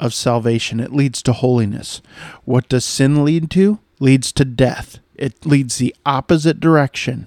of 0.00 0.12
salvation. 0.12 0.80
It 0.80 0.92
leads 0.92 1.22
to 1.22 1.32
holiness. 1.32 2.02
What 2.44 2.68
does 2.68 2.84
sin 2.84 3.24
lead 3.24 3.50
to? 3.52 3.78
Leads 4.00 4.32
to 4.32 4.44
death 4.44 4.98
it 5.16 5.46
leads 5.46 5.78
the 5.78 5.94
opposite 6.04 6.60
direction. 6.60 7.26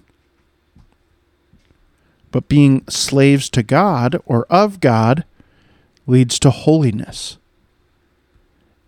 But 2.32 2.48
being 2.48 2.84
slaves 2.88 3.50
to 3.52 3.64
God 3.64 4.22
or 4.26 4.46
of 4.50 4.80
God 4.80 5.24
leads 6.06 6.40
to 6.40 6.50
holiness. 6.50 7.38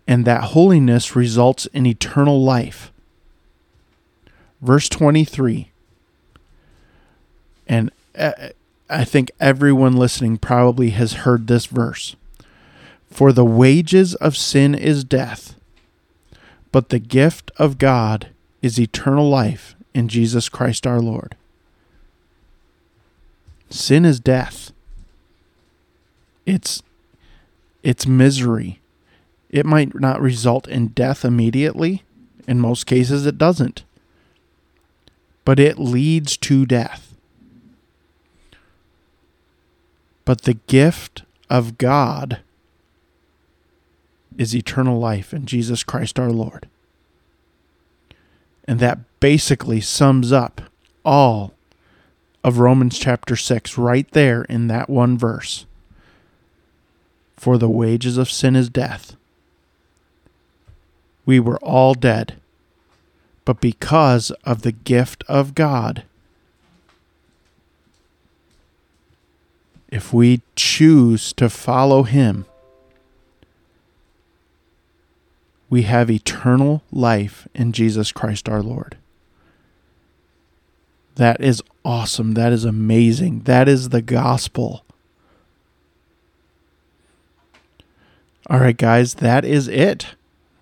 And 0.06 0.24
that 0.24 0.44
holiness 0.44 1.16
results 1.16 1.66
in 1.66 1.86
eternal 1.86 2.42
life. 2.42 2.92
Verse 4.60 4.88
23. 4.88 5.70
And 7.66 7.90
uh, 8.18 8.32
I 8.88 9.04
think 9.04 9.30
everyone 9.38 9.96
listening 9.96 10.36
probably 10.36 10.90
has 10.90 11.12
heard 11.12 11.46
this 11.46 11.66
verse. 11.66 12.16
For 13.10 13.32
the 13.32 13.44
wages 13.44 14.14
of 14.16 14.36
sin 14.36 14.74
is 14.74 15.04
death, 15.04 15.54
but 16.72 16.88
the 16.88 16.98
gift 16.98 17.50
of 17.56 17.78
God 17.78 18.28
is 18.62 18.78
eternal 18.78 19.28
life 19.28 19.74
in 19.94 20.08
Jesus 20.08 20.48
Christ 20.48 20.86
our 20.86 21.00
Lord. 21.00 21.36
Sin 23.70 24.04
is 24.04 24.20
death. 24.20 24.72
It's 26.44 26.82
it's 27.82 28.06
misery. 28.06 28.80
It 29.48 29.64
might 29.64 29.98
not 29.98 30.20
result 30.20 30.68
in 30.68 30.88
death 30.88 31.24
immediately. 31.24 32.02
In 32.46 32.60
most 32.60 32.84
cases 32.84 33.26
it 33.26 33.38
doesn't. 33.38 33.84
But 35.44 35.58
it 35.58 35.78
leads 35.78 36.36
to 36.38 36.66
death. 36.66 37.14
But 40.24 40.42
the 40.42 40.54
gift 40.54 41.22
of 41.48 41.78
God 41.78 42.40
is 44.36 44.54
eternal 44.54 44.98
life 44.98 45.34
in 45.34 45.46
Jesus 45.46 45.82
Christ 45.82 46.18
our 46.18 46.30
Lord. 46.30 46.68
And 48.70 48.78
that 48.78 49.00
basically 49.18 49.80
sums 49.80 50.30
up 50.30 50.60
all 51.04 51.54
of 52.44 52.60
Romans 52.60 53.00
chapter 53.00 53.34
6, 53.34 53.76
right 53.76 54.08
there 54.12 54.42
in 54.42 54.68
that 54.68 54.88
one 54.88 55.18
verse. 55.18 55.66
For 57.36 57.58
the 57.58 57.68
wages 57.68 58.16
of 58.16 58.30
sin 58.30 58.54
is 58.54 58.68
death. 58.68 59.16
We 61.26 61.40
were 61.40 61.58
all 61.58 61.94
dead. 61.94 62.36
But 63.44 63.60
because 63.60 64.30
of 64.44 64.62
the 64.62 64.70
gift 64.70 65.24
of 65.26 65.56
God, 65.56 66.04
if 69.88 70.12
we 70.12 70.42
choose 70.54 71.32
to 71.32 71.50
follow 71.50 72.04
Him, 72.04 72.46
we 75.70 75.82
have 75.82 76.10
eternal 76.10 76.82
life 76.90 77.46
in 77.54 77.72
Jesus 77.72 78.10
Christ 78.10 78.48
our 78.48 78.62
Lord. 78.62 78.98
That 81.14 81.40
is 81.40 81.62
awesome. 81.84 82.34
That 82.34 82.52
is 82.52 82.64
amazing. 82.64 83.40
That 83.40 83.68
is 83.68 83.90
the 83.90 84.02
gospel. 84.02 84.84
All 88.48 88.58
right, 88.58 88.76
guys, 88.76 89.14
that 89.14 89.44
is 89.44 89.68
it 89.68 90.16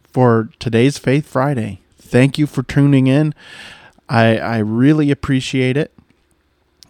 for 0.04 0.50
today's 0.58 0.98
Faith 0.98 1.26
Friday. 1.26 1.80
Thank 1.96 2.36
you 2.36 2.46
for 2.46 2.62
tuning 2.62 3.06
in. 3.06 3.34
I, 4.10 4.36
I 4.36 4.58
really 4.58 5.10
appreciate 5.10 5.76
it. 5.76 5.92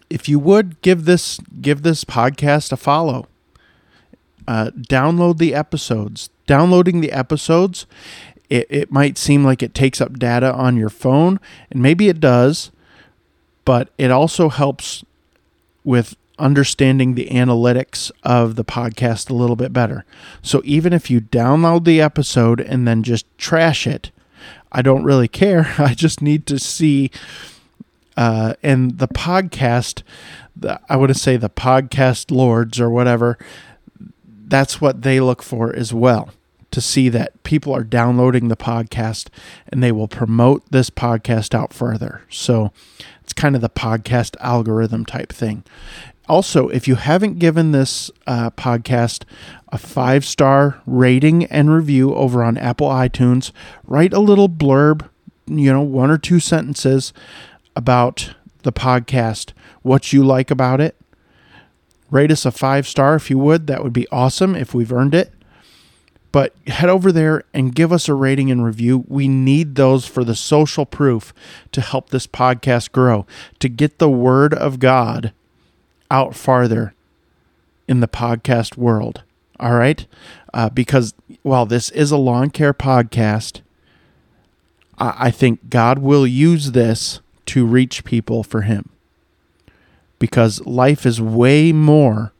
If 0.09 0.27
you 0.27 0.39
would 0.39 0.81
give 0.81 1.05
this 1.05 1.39
give 1.61 1.83
this 1.83 2.03
podcast 2.03 2.71
a 2.71 2.77
follow, 2.77 3.27
uh, 4.47 4.71
download 4.71 5.37
the 5.37 5.53
episodes. 5.53 6.29
Downloading 6.47 7.01
the 7.01 7.11
episodes, 7.11 7.85
it, 8.49 8.65
it 8.69 8.91
might 8.91 9.17
seem 9.17 9.43
like 9.43 9.61
it 9.61 9.73
takes 9.73 10.01
up 10.01 10.17
data 10.17 10.53
on 10.53 10.77
your 10.77 10.89
phone, 10.89 11.39
and 11.69 11.81
maybe 11.81 12.09
it 12.09 12.19
does 12.19 12.71
but 13.69 13.89
it 13.99 14.09
also 14.09 14.49
helps 14.49 15.05
with 15.83 16.15
understanding 16.39 17.13
the 17.13 17.27
analytics 17.27 18.09
of 18.23 18.55
the 18.55 18.65
podcast 18.65 19.29
a 19.29 19.35
little 19.35 19.55
bit 19.55 19.71
better. 19.71 20.05
So 20.41 20.63
even 20.65 20.91
if 20.91 21.11
you 21.11 21.21
download 21.21 21.83
the 21.83 22.01
episode 22.01 22.59
and 22.59 22.87
then 22.87 23.03
just 23.03 23.27
trash 23.37 23.85
it, 23.85 24.09
I 24.71 24.81
don't 24.81 25.03
really 25.03 25.27
care. 25.43 25.75
I 25.77 25.93
just 25.93 26.19
need 26.19 26.47
to 26.47 26.57
see. 26.57 27.11
Uh, 28.17 28.55
and 28.63 28.97
the 28.97 29.07
podcast, 29.07 30.01
the, 30.55 30.81
I 30.89 30.95
would 30.95 31.15
say 31.15 31.37
the 31.37 31.47
podcast 31.47 32.31
lords 32.31 32.79
or 32.79 32.89
whatever, 32.89 33.37
that's 34.49 34.81
what 34.81 35.03
they 35.03 35.19
look 35.19 35.41
for 35.41 35.75
as 35.75 35.93
well 35.93 36.29
to 36.71 36.81
see 36.81 37.09
that 37.09 37.41
people 37.43 37.73
are 37.75 37.83
downloading 37.83 38.47
the 38.47 38.57
podcast 38.57 39.27
and 39.67 39.81
they 39.81 39.91
will 39.91 40.07
promote 40.07 40.63
this 40.71 40.89
podcast 40.89 41.55
out 41.55 41.73
further. 41.73 42.21
So 42.29 42.71
it's 43.23 43.33
kind 43.33 43.55
of 43.55 43.61
the 43.61 43.69
podcast 43.69 44.35
algorithm 44.39 45.05
type 45.05 45.31
thing. 45.33 45.63
Also, 46.27 46.67
if 46.69 46.87
you 46.87 46.95
haven't 46.95 47.39
given 47.39 47.71
this 47.71 48.11
uh, 48.27 48.51
podcast 48.51 49.23
a 49.71 49.79
five 49.79 50.23
star 50.23 50.79
rating 50.85 51.45
and 51.45 51.73
review 51.73 52.13
over 52.13 52.43
on 52.43 52.57
Apple 52.57 52.89
iTunes, 52.89 53.51
write 53.85 54.13
a 54.13 54.19
little 54.19 54.49
blurb, 54.49 55.09
you 55.47 55.73
know, 55.73 55.81
one 55.81 56.11
or 56.11 56.19
two 56.19 56.39
sentences 56.39 57.13
about 57.75 58.35
the 58.61 58.71
podcast, 58.71 59.53
what 59.81 60.13
you 60.13 60.23
like 60.23 60.51
about 60.51 60.79
it. 60.79 60.98
Rate 62.11 62.31
us 62.31 62.45
a 62.45 62.51
five 62.51 62.87
star 62.87 63.15
if 63.15 63.29
you 63.29 63.37
would. 63.37 63.67
That 63.67 63.83
would 63.83 63.93
be 63.93 64.07
awesome 64.11 64.55
if 64.55 64.73
we've 64.73 64.91
earned 64.91 65.13
it. 65.13 65.33
But 66.31 66.55
head 66.67 66.89
over 66.89 67.11
there 67.11 67.43
and 67.53 67.73
give 67.73 67.91
us 67.91 68.07
a 68.07 68.13
rating 68.13 68.51
and 68.51 68.63
review. 68.63 69.03
We 69.07 69.27
need 69.27 69.75
those 69.75 70.05
for 70.05 70.23
the 70.23 70.35
social 70.35 70.85
proof 70.85 71.33
to 71.71 71.81
help 71.81 72.09
this 72.09 72.27
podcast 72.27 72.91
grow, 72.91 73.25
to 73.59 73.67
get 73.67 73.97
the 73.97 74.09
word 74.09 74.53
of 74.53 74.79
God 74.79 75.33
out 76.11 76.35
farther 76.35 76.93
in 77.87 77.99
the 77.99 78.07
podcast 78.07 78.77
world. 78.77 79.23
All 79.59 79.73
right? 79.73 80.05
Uh, 80.53 80.69
because 80.69 81.13
while 81.41 81.65
this 81.65 81.89
is 81.91 82.11
a 82.11 82.17
lawn 82.17 82.51
care 82.51 82.73
podcast, 82.73 83.61
I, 84.99 85.15
I 85.17 85.31
think 85.31 85.69
God 85.69 85.99
will 85.99 86.27
use 86.27 86.71
this 86.71 87.21
to 87.47 87.65
reach 87.65 88.03
people 88.03 88.43
for 88.43 88.61
Him. 88.61 88.89
Because 90.19 90.65
life 90.65 91.05
is 91.05 91.21
way 91.21 91.71
more 91.71 92.33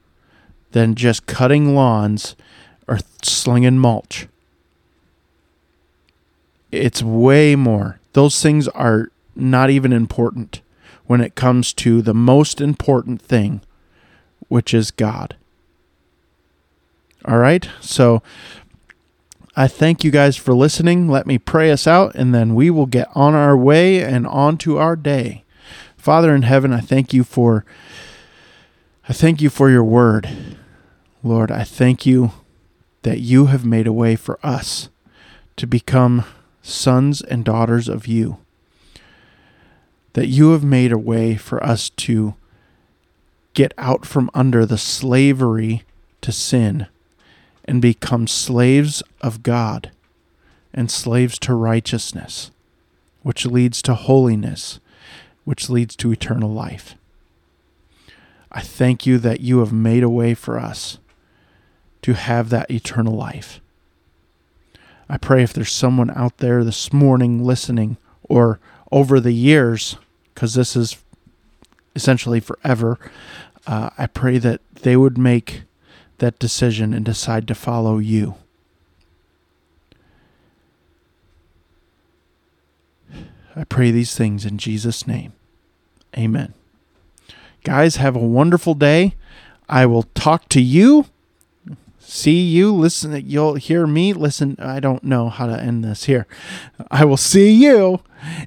than 0.71 0.95
just 0.95 1.25
cutting 1.25 1.73
lawns 1.73 2.35
or 2.87 2.99
slinging 3.23 3.79
mulch. 3.79 4.27
It's 6.71 7.01
way 7.01 7.55
more. 7.55 7.99
Those 8.13 8.41
things 8.41 8.67
are 8.69 9.11
not 9.35 9.69
even 9.69 9.93
important 9.93 10.61
when 11.05 11.21
it 11.21 11.35
comes 11.35 11.73
to 11.73 12.01
the 12.01 12.13
most 12.13 12.61
important 12.61 13.21
thing, 13.21 13.61
which 14.47 14.73
is 14.73 14.91
God. 14.91 15.35
All 17.25 17.39
right? 17.39 17.67
So 17.79 18.21
I 19.55 19.67
thank 19.67 20.03
you 20.03 20.11
guys 20.11 20.37
for 20.37 20.53
listening. 20.53 21.09
Let 21.09 21.25
me 21.25 21.37
pray 21.37 21.71
us 21.71 21.87
out, 21.87 22.13
and 22.15 22.33
then 22.33 22.53
we 22.53 22.69
will 22.69 22.85
get 22.85 23.07
on 23.15 23.33
our 23.33 23.57
way 23.57 24.03
and 24.03 24.27
on 24.27 24.57
to 24.59 24.77
our 24.77 24.95
day. 24.95 25.43
Father 25.99 26.33
in 26.33 26.43
heaven, 26.43 26.71
I 26.71 26.79
thank 26.79 27.13
you 27.13 27.25
for 27.25 27.65
I 29.09 29.11
thank 29.11 29.41
you 29.41 29.49
for 29.49 29.69
your 29.69 29.83
word. 29.83 30.29
Lord, 31.23 31.51
I 31.51 31.63
thank 31.65 32.05
you 32.05 32.31
that 33.01 33.19
you 33.19 33.47
have 33.47 33.65
made 33.65 33.85
a 33.85 33.93
way 33.93 34.15
for 34.15 34.39
us 34.41 34.87
to 35.57 35.67
become 35.67 36.23
sons 36.61 37.21
and 37.21 37.43
daughters 37.43 37.89
of 37.89 38.07
you. 38.07 38.37
That 40.13 40.27
you 40.27 40.51
have 40.51 40.63
made 40.63 40.93
a 40.93 40.97
way 40.97 41.35
for 41.35 41.61
us 41.61 41.89
to 41.89 42.35
get 43.53 43.73
out 43.77 44.05
from 44.05 44.29
under 44.33 44.65
the 44.65 44.77
slavery 44.77 45.83
to 46.21 46.31
sin 46.31 46.87
and 47.65 47.81
become 47.81 48.25
slaves 48.25 49.03
of 49.19 49.43
God 49.43 49.91
and 50.73 50.89
slaves 50.89 51.37
to 51.39 51.53
righteousness, 51.53 52.51
which 53.21 53.45
leads 53.45 53.81
to 53.81 53.95
holiness, 53.95 54.79
which 55.49 55.67
leads 55.67 55.95
to 55.95 56.11
eternal 56.11 56.51
life. 56.51 56.93
I 58.51 58.61
thank 58.61 59.07
you 59.07 59.17
that 59.17 59.41
you 59.41 59.57
have 59.61 59.73
made 59.73 60.03
a 60.03 60.07
way 60.07 60.35
for 60.35 60.59
us 60.59 60.99
to 62.03 62.13
have 62.13 62.51
that 62.51 62.69
eternal 62.69 63.15
life. 63.15 63.59
I 65.09 65.17
pray 65.17 65.41
if 65.41 65.51
there's 65.51 65.71
someone 65.71 66.11
out 66.11 66.37
there 66.37 66.63
this 66.63 66.93
morning 66.93 67.43
listening 67.43 67.97
or 68.21 68.59
over 68.91 69.19
the 69.19 69.31
years, 69.31 69.95
because 70.35 70.53
this 70.53 70.75
is 70.75 70.97
essentially 71.95 72.39
forever, 72.39 72.99
uh, 73.65 73.89
I 73.97 74.05
pray 74.05 74.37
that 74.37 74.61
they 74.83 74.95
would 74.95 75.17
make 75.17 75.63
that 76.19 76.37
decision 76.37 76.93
and 76.93 77.03
decide 77.03 77.47
to 77.47 77.55
follow 77.55 77.97
you. 77.97 78.35
I 83.55 83.63
pray 83.63 83.89
these 83.89 84.15
things 84.15 84.45
in 84.45 84.59
Jesus' 84.59 85.07
name. 85.07 85.33
Amen. 86.17 86.53
Guys, 87.63 87.97
have 87.97 88.15
a 88.15 88.19
wonderful 88.19 88.73
day. 88.73 89.15
I 89.67 89.85
will 89.85 90.03
talk 90.03 90.49
to 90.49 90.61
you. 90.61 91.05
See 91.99 92.41
you. 92.41 92.73
Listen 92.73 93.21
you'll 93.25 93.55
hear 93.55 93.85
me. 93.85 94.13
Listen 94.13 94.55
i 94.59 94.79
don't 94.79 95.03
know 95.03 95.29
how 95.29 95.45
to 95.45 95.59
end 95.59 95.83
this 95.83 96.05
here. 96.05 96.25
I 96.89 97.05
will 97.05 97.17
see 97.17 97.51
you 97.51 98.01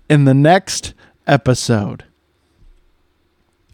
in 0.09 0.25
the 0.25 0.35
next 0.35 0.94
episode 1.27 2.05